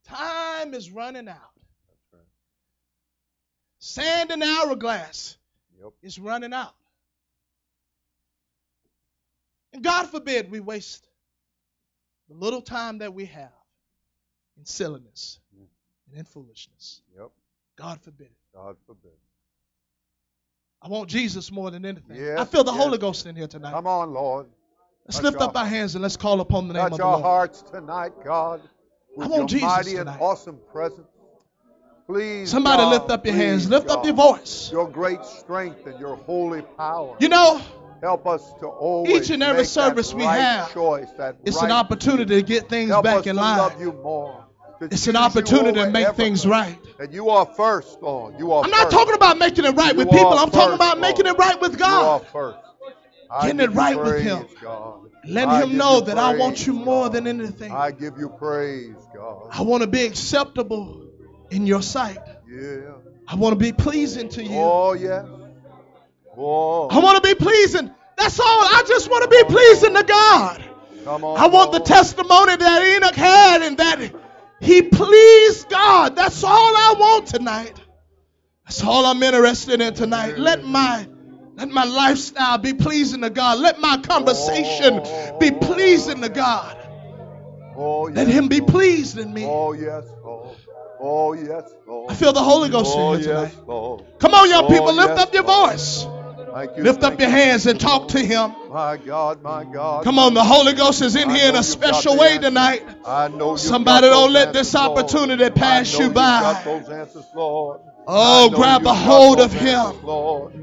Time 0.08 0.74
is 0.74 0.90
running 0.90 1.28
out. 1.28 1.38
That's 1.88 2.14
right. 2.14 2.22
Sand 3.78 4.32
in 4.32 4.40
the 4.40 4.48
hourglass 4.48 5.38
Yep. 5.80 5.92
is 6.02 6.18
running 6.18 6.54
out. 6.54 6.74
And 9.74 9.84
God 9.84 10.10
forbid 10.10 10.50
we 10.50 10.60
waste 10.60 11.08
the 12.30 12.34
little 12.34 12.64
time 12.64 12.98
that 12.98 13.14
we 13.14 13.26
have 13.26 13.52
in 14.58 14.66
silliness. 14.66 15.40
And 16.08 16.20
in 16.20 16.26
foolishness. 16.26 17.02
Yep. 17.18 17.30
God 17.78 18.02
forbid 18.02 18.28
it. 18.28 18.38
God 18.54 18.76
forbid. 18.86 19.12
I 20.82 20.88
want 20.88 21.10
Jesus 21.10 21.52
more 21.52 21.72
than 21.72 21.86
anything. 21.86 22.18
Yes, 22.18 22.40
I 22.40 22.46
feel 22.46 22.64
the 22.64 22.72
yes, 22.72 22.84
Holy. 22.84 22.98
Ghost 22.98 23.26
in 23.26 23.36
here 23.36 23.48
tonight. 23.48 23.72
Come 23.72 23.88
on, 23.88 24.14
Lord. 24.14 24.48
Let's 25.06 25.18
touch 25.18 25.26
lift 25.26 25.42
up 25.42 25.58
our 25.58 25.66
hands 25.66 25.96
and 25.96 26.02
let's 26.02 26.18
call 26.18 26.42
upon 26.42 26.68
the 26.68 26.74
name 26.74 26.84
Touch 26.84 26.92
of 26.94 26.98
the 26.98 27.04
Lord. 27.04 27.18
Touch 27.18 27.26
our 27.26 27.32
hearts 27.32 27.62
tonight, 27.62 28.12
God. 28.24 28.62
With 29.16 29.30
want 29.30 29.52
your 29.52 29.60
Jesus 29.60 29.64
mighty 29.64 29.92
tonight. 29.96 30.14
and 30.14 30.22
awesome 30.22 30.60
presence. 30.72 31.08
Please. 32.08 32.52
Somebody 32.52 32.84
God, 32.84 32.90
lift 32.92 33.10
up 33.10 33.26
your 33.26 33.36
hands. 33.36 33.68
Lift 33.68 33.90
up 33.90 34.06
your 34.06 34.14
voice. 34.14 34.72
Your 34.72 34.88
great 34.88 35.24
strength 35.26 35.88
and 35.88 36.00
your 36.00 36.16
holy 36.18 36.62
power. 36.78 37.16
You 37.20 37.30
know, 37.30 37.62
Help 38.02 38.28
us 38.28 38.54
to 38.60 38.68
always 38.68 39.16
Each 39.16 39.30
and 39.32 39.42
every 39.42 39.64
make 39.64 39.68
service 39.68 40.10
that 40.10 40.18
we 40.18 40.26
right 40.26 40.40
have, 40.40 40.74
choice, 40.74 41.10
that 41.18 41.38
it's 41.44 41.58
right 41.58 41.66
an 41.66 41.72
opportunity 41.72 42.36
to 42.36 42.42
get 42.44 42.70
things 42.70 42.92
Help 42.92 43.04
back 43.04 43.26
in 43.26 43.36
line. 43.36 43.72
Love 44.90 44.90
you 44.90 44.90
more. 44.90 44.90
to 44.90 44.96
It's 44.96 45.08
an 45.08 45.16
opportunity 45.16 45.80
to 45.80 45.90
make 45.90 46.16
things 46.16 46.46
right. 46.46 46.78
And 47.00 47.14
you 47.14 47.30
are 47.30 47.46
first, 47.46 48.02
Lord. 48.02 48.36
You 48.40 48.52
are 48.54 48.64
I'm 48.64 48.70
not 48.70 48.84
first. 48.84 48.92
talking 48.92 49.16
about 49.16 49.38
making 49.38 49.66
it 49.66 49.76
right 49.76 49.94
You 49.94 50.00
with 50.00 50.10
people. 50.12 50.34
I'm 50.34 50.52
talking 50.52 50.76
about 50.76 51.00
making 51.00 51.26
it 51.26 51.38
right 51.38 51.60
with 51.60 51.78
God. 51.78 52.02
You 52.02 52.08
are 52.08 52.20
first. 52.32 52.58
I 53.32 53.48
Getting 53.48 53.62
it 53.62 53.72
right 53.72 53.98
with 53.98 54.22
Him. 54.22 54.46
God. 54.62 55.10
Letting 55.28 55.50
I 55.50 55.64
him 55.64 55.78
know 55.78 56.02
that 56.02 56.18
I 56.18 56.38
want 56.38 56.68
you 56.68 56.74
more 56.74 57.06
God. 57.06 57.14
than 57.14 57.28
anything. 57.28 57.72
I 57.72 57.92
give 57.92 58.20
you 58.20 58.30
praise, 58.30 58.96
God. 59.16 59.50
I 59.52 59.64
want 59.64 59.82
to 59.82 59.88
be 59.88 60.06
acceptable 60.06 61.10
in 61.50 61.66
your 61.66 61.82
sight. 61.82 62.20
Yeah. 62.48 62.92
I 63.28 63.36
want 63.36 63.54
to 63.54 63.60
be 63.60 63.72
pleasing 63.72 64.30
to 64.30 64.44
you. 64.44 64.56
Oh, 64.56 64.94
yes. 64.94 65.26
Oh. 66.38 66.90
I 66.90 67.00
want 67.00 67.24
to 67.24 67.28
be 67.28 67.34
pleasing. 67.34 67.90
That's 68.18 68.40
all. 68.40 68.46
I 68.46 68.84
just 68.88 69.10
want 69.10 69.24
to 69.24 69.30
be 69.30 69.44
pleasing 69.46 69.96
to 69.96 70.04
God. 70.04 70.64
Come 71.04 71.24
on. 71.24 71.40
I 71.40 71.48
want 71.48 71.72
the 71.72 71.80
testimony 71.80 72.56
that 72.56 72.84
Enoch 72.84 73.16
had 73.16 73.62
and 73.64 73.78
that 73.78 74.12
he 74.62 74.82
pleased 74.82 75.70
God. 75.70 76.16
That's 76.16 76.44
all 76.44 76.76
I 76.76 76.96
want 76.98 77.28
tonight. 77.28 77.80
That's 78.66 78.84
all 78.84 79.06
I'm 79.06 79.22
interested 79.22 79.82
in 79.82 79.94
tonight. 79.94 80.38
Let 80.38 80.64
my 80.64 81.08
let 81.56 81.70
my 81.70 81.86
lifestyle 81.86 82.58
be 82.58 82.74
pleasing 82.74 83.22
to 83.22 83.30
God. 83.30 83.60
Let 83.60 83.80
my 83.80 83.98
conversation 83.98 85.02
be 85.40 85.52
pleasing 85.52 86.22
to 86.22 86.30
God. 86.30 86.78
Oh, 87.78 88.08
yes, 88.08 88.18
Let 88.18 88.28
him 88.28 88.48
be 88.48 88.62
pleased 88.62 89.18
in 89.18 89.34
me. 89.34 89.46
Oh, 89.46 89.74
yes, 89.74 90.06
Lord. 90.24 90.58
Oh, 91.00 91.34
yes, 91.34 91.74
Lord. 91.86 92.12
I 92.12 92.16
feel 92.16 92.34
the 92.34 92.44
Holy 92.44 92.70
Ghost 92.70 92.94
oh, 92.96 93.14
in 93.14 93.20
here 93.22 93.34
yes, 93.34 93.52
tonight. 93.52 93.68
Lord. 93.68 94.06
Come 94.20 94.34
on, 94.34 94.50
young 94.50 94.66
Oh, 94.66 94.70
people, 94.70 94.94
lift 94.94 95.10
yes, 95.10 95.20
up 95.20 95.34
your 95.34 95.44
voice. 95.44 96.06
Thank 96.56 96.78
you. 96.78 96.84
Lift 96.84 97.04
up 97.04 97.20
your 97.20 97.30
hands 97.30 97.66
and 97.66 97.78
talk 97.78 98.08
to 98.10 98.20
him. 98.20 98.54
My 98.70 98.96
God, 98.96 99.44
my 99.44 99.66
God. 99.66 100.06
Come 100.06 100.18
on, 100.18 100.34
the 100.34 100.44
Holy 100.44 100.72
Ghost 100.72 101.02
is 101.02 101.18
in 101.18 101.30
I 101.30 101.38
here 101.38 101.50
in 101.50 101.56
a 101.58 101.64
special 101.64 102.18
way 102.18 102.36
answer. 102.36 102.44
tonight. 102.44 102.84
I 103.06 103.28
know 103.28 103.58
Somebody 103.58 104.08
don't 104.08 104.32
let 104.32 104.54
answers, 104.54 104.74
this 104.74 104.76
Lord. 104.76 105.00
opportunity 105.00 105.50
pass 105.50 105.94
I 105.94 105.98
know 105.98 106.04
you 106.04 106.10
by. 106.12 106.40
got 106.40 106.64
those 106.64 106.90
answers, 106.90 107.26
Lord. 107.36 107.82
Oh, 108.08 108.46
I 108.46 108.50
know 108.52 108.58
grab 108.58 108.86
a 108.86 108.94
hold 108.94 109.42
of 109.42 109.52
him. 109.52 109.68
answers, 109.68 110.02
Lord. 110.02 110.54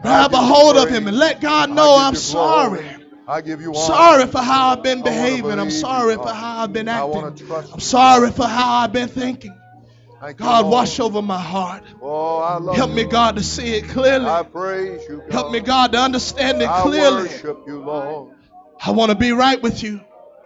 Grab 0.00 0.32
a 0.32 0.36
hold 0.36 0.76
of 0.76 0.88
him 0.88 1.08
and 1.08 1.16
let 1.18 1.40
God 1.40 1.70
know 1.70 1.96
I'm 1.96 2.14
sorry. 2.14 2.88
I 3.26 3.40
give 3.40 3.60
you 3.60 3.74
honor. 3.74 3.84
Sorry 3.84 4.26
for 4.26 4.38
how 4.38 4.68
I've 4.68 4.84
been 4.84 5.02
behaving. 5.02 5.58
I'm 5.58 5.70
sorry 5.72 6.14
for 6.14 6.28
how 6.32 6.62
I've 6.62 6.72
been 6.72 6.86
acting. 6.86 7.24
I'm 7.72 7.80
sorry 7.80 8.30
for 8.30 8.46
how 8.46 8.74
I've 8.74 8.92
been 8.92 9.08
thinking. 9.08 9.59
God, 10.36 10.66
wash 10.66 11.00
over 11.00 11.22
my 11.22 11.38
heart. 11.38 11.82
Oh, 12.02 12.74
Help 12.74 12.90
me, 12.90 13.04
God, 13.04 13.36
to 13.36 13.42
see 13.42 13.74
it 13.74 13.88
clearly. 13.88 14.26
I 14.26 14.42
praise 14.42 15.00
you, 15.08 15.18
God. 15.18 15.32
Help 15.32 15.52
me, 15.52 15.60
God, 15.60 15.92
to 15.92 15.98
understand 15.98 16.60
it 16.60 16.68
I 16.68 16.82
clearly. 16.82 17.22
worship 17.22 17.58
you, 17.66 17.80
Lord. 17.80 18.34
I 18.82 18.90
want 18.90 19.10
to 19.10 19.16
be 19.16 19.32
right 19.32 19.60
with 19.60 19.82
you. 19.82 20.00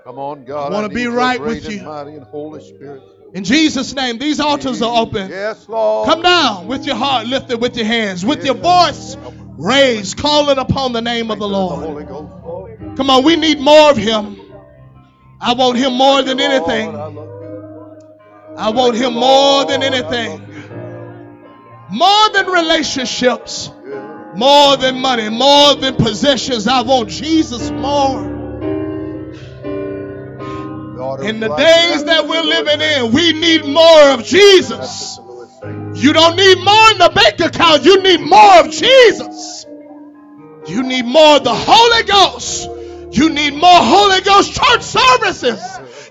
Come 0.05 0.19
on, 0.19 0.45
God. 0.45 0.71
I 0.71 0.75
wanna 0.75 0.91
be 0.91 1.07
right 1.07 1.41
with 1.41 1.69
you. 1.71 1.83
Mighty 1.83 2.13
and 2.13 2.25
Holy 2.27 2.61
Spirit. 2.61 3.03
In 3.33 3.43
Jesus' 3.43 3.95
name, 3.95 4.19
these 4.19 4.39
altars 4.39 4.83
are 4.83 5.01
open. 5.01 5.31
Yes, 5.31 5.69
Lord. 5.69 6.09
Come 6.09 6.23
down 6.23 6.67
with 6.69 6.85
your 6.85 6.97
heart 6.97 7.27
lifted 7.27 7.61
with 7.61 7.77
your 7.77 7.87
hands, 7.87 8.25
with 8.25 8.45
your 8.45 8.55
voice 8.55 9.17
raised, 9.57 10.19
calling 10.19 10.59
upon 10.59 10.93
the 10.93 11.01
name 11.01 11.31
of 11.31 11.39
the 11.39 11.49
Lord. 11.49 11.85
Holy 11.85 12.05
Ghost, 12.05 12.35
Lord. 12.45 12.97
Come 12.97 13.11
on, 13.11 13.25
we 13.25 13.37
need 13.37 13.61
more 13.61 13.91
of 13.91 13.97
Him. 13.97 14.41
I 15.41 15.55
want 15.55 15.79
Him 15.79 15.95
more 15.95 16.23
than 16.23 16.39
anything. 16.39 17.34
I 18.57 18.71
love 18.71 18.75
you. 18.75 18.81
I 18.81 18.83
want 18.83 18.97
Him 18.97 19.15
more 19.15 19.65
than 19.67 19.83
anything. 19.83 20.41
More 21.91 22.31
than 22.31 22.47
relationships, 22.47 23.71
more 24.35 24.77
than 24.77 25.01
money, 25.01 25.29
more 25.29 25.75
than 25.77 25.97
possessions. 25.97 26.67
I 26.67 26.83
want 26.83 27.09
Jesus 27.09 27.71
more. 27.71 28.33
In 31.23 31.41
the 31.41 31.49
days 31.49 32.05
that 32.05 32.27
we're 32.29 32.43
living 32.43 32.81
in, 32.81 33.13
we 33.13 33.33
need 33.33 33.65
more 33.65 34.11
of 34.11 34.25
Jesus. 34.25 35.19
what 35.19 35.27
the 35.27 35.33
Lord 35.33 35.49
said. 35.95 36.03
You 36.03 36.13
don't 36.13 36.37
need 36.37 36.59
more 36.65 36.91
in 36.93 36.99
the 36.99 37.13
bank 37.15 37.41
account. 37.41 37.85
You 37.85 38.03
need 38.03 38.21
more 38.21 38.61
of 38.61 38.71
Jesus. 38.71 39.67
You 40.67 40.83
need 40.83 41.05
more 41.05 41.37
of 41.37 41.45
the 41.45 41.55
Holy 41.55 42.03
Ghost. 42.05 42.71
You 43.17 43.31
need 43.31 43.55
more 43.55 43.83
Holy 43.83 44.21
Ghost 44.23 44.55
church 44.55 44.83
services. 44.83 45.61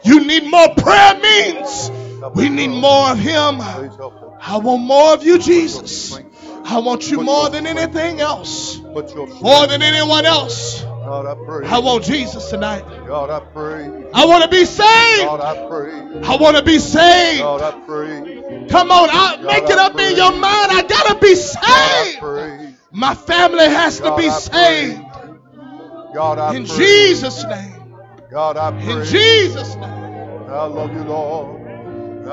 You 0.03 0.25
need 0.25 0.45
more 0.49 0.73
prayer 0.75 1.19
means. 1.19 1.91
We 2.35 2.49
need 2.49 2.69
more 2.69 3.11
of 3.11 3.19
Him. 3.19 3.57
Please 3.57 3.95
help 3.97 4.15
us. 4.21 4.33
I 4.45 4.57
want 4.57 4.83
more 4.83 5.13
of 5.13 5.23
you, 5.23 5.39
Jesus. 5.39 6.17
I 6.65 6.79
want 6.79 7.09
you 7.09 7.23
more 7.23 7.49
than 7.49 7.65
anything 7.65 8.19
else. 8.19 8.77
More 8.77 9.67
than 9.67 9.81
anyone 9.81 10.25
else. 10.25 10.81
God, 10.81 11.25
I 11.25 11.35
pray. 11.45 11.67
I 11.67 11.79
want 11.79 12.05
Jesus 12.05 12.49
tonight. 12.49 12.85
God, 13.05 13.29
I 13.29 13.39
pray. 13.39 13.85
I 14.13 14.25
want 14.25 14.43
to 14.43 14.49
be 14.49 14.65
saved. 14.65 15.21
God, 15.21 15.41
I 15.41 15.67
pray. 15.67 15.91
I 16.23 16.35
want 16.37 16.57
to 16.57 16.63
be 16.63 16.79
saved. 16.79 17.39
God, 17.41 17.61
I 17.61 17.71
pray. 17.85 18.67
Come 18.69 18.91
on, 18.91 19.09
I, 19.11 19.37
make 19.37 19.69
it 19.69 19.77
up 19.77 19.99
in 19.99 20.15
your 20.15 20.31
mind. 20.31 20.71
I 20.71 20.85
gotta 20.87 21.19
be 21.19 21.35
God, 21.35 21.57
I 21.67 22.03
saved. 22.03 22.19
pray. 22.19 22.73
My 22.91 23.15
family 23.15 23.65
has 23.65 23.99
to 23.99 24.15
be 24.15 24.29
saved. 24.29 25.01
pray. 25.11 25.33
God, 26.13 26.39
I 26.39 26.55
In. 26.55 26.65
Jesus' 26.65 27.43
name. 27.43 27.95
God, 28.31 28.55
I 28.55 28.71
pray. 28.71 29.01
In 29.01 29.05
Jesus' 29.05 29.75
name. 29.75 29.83
I 29.83 30.65
love 30.65 30.93
you, 30.93 31.03
Lord. 31.03 31.62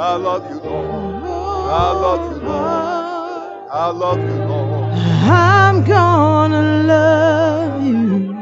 I 0.03 0.17
love 0.17 0.49
you, 0.49 0.59
Lord. 0.61 1.25
I 1.25 1.93
love 1.93 2.33
you, 2.33 2.39
Lord. 2.49 3.69
I 3.71 3.91
love 3.91 4.19
you, 4.19 4.35
Lord. 4.47 4.95
I'm 4.95 5.85
gonna 5.85 6.85
love 6.85 7.85
you 7.85 8.35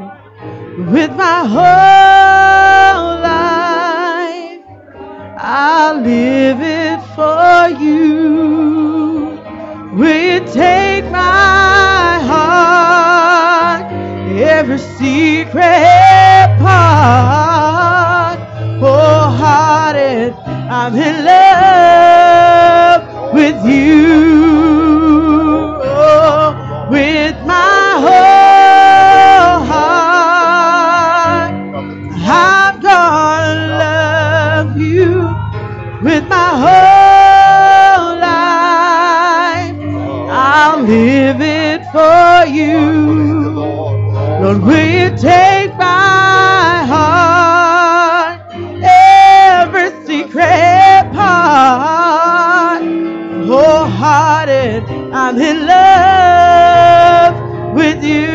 with 0.92 1.11
my 1.16 1.40
whole 1.57 3.11
life. 3.27 4.62
I'll 5.37 5.97
live 6.01 6.61
it 6.61 7.01
for 7.16 7.83
you. 7.83 9.37
Will 9.99 10.21
you 10.31 10.38
take 10.53 11.11
my 11.11 12.21
heart, 12.31 13.92
every 14.31 14.79
secret 14.79 16.57
part, 16.61 18.38
wholehearted? 18.79 20.48
I'm 20.70 20.94
in 20.96 21.24
love 21.24 23.02
with 23.33 23.64
you. 23.64 24.18
Oh, 25.83 26.88
with 26.90 27.37
my 27.46 27.94
whole 28.04 29.64
heart. 29.64 31.52
I'm 32.20 32.81
gonna 32.83 33.78
love 33.78 34.76
you 34.76 35.35
with 36.02 36.28
my 36.28 36.50
whole 36.64 38.18
life. 38.20 39.74
I'll 40.31 40.83
live 40.83 41.40
it 41.40 41.83
for 41.92 42.44
you. 42.52 42.78
Lord, 44.42 44.61
will 44.62 44.87
you 44.87 45.16
take 45.16 45.58
In 55.40 55.66
love 55.66 57.35
with 57.72 58.03
you. 58.03 58.27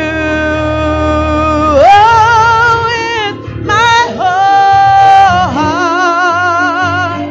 Oh, 1.83 2.85
with 2.87 3.65
my 3.65 4.07
whole 4.15 5.47
heart, 5.57 7.27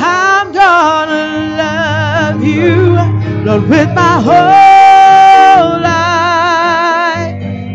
I'm 0.00 0.52
gonna 0.52 1.26
love 1.58 2.42
you, 2.42 2.96
Lord, 3.44 3.68
with 3.68 3.90
my 3.94 4.22
whole 4.22 5.80
life. 5.82 7.34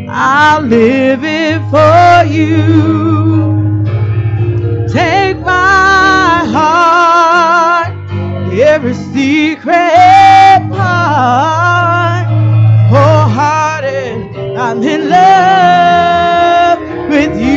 I'll 0.10 0.63
live 0.63 1.23
it 1.23 1.62
for 1.69 2.26
you. 2.28 3.86
Take 4.91 5.38
my 5.41 6.43
heart, 6.52 7.93
every 8.52 8.95
secret 8.95 10.23
heart, 11.24 12.28
wholehearted. 12.92 14.16
I'm 14.58 14.84
in 14.84 15.02
love 15.10 16.80
with 17.10 17.34
you. 17.40 17.52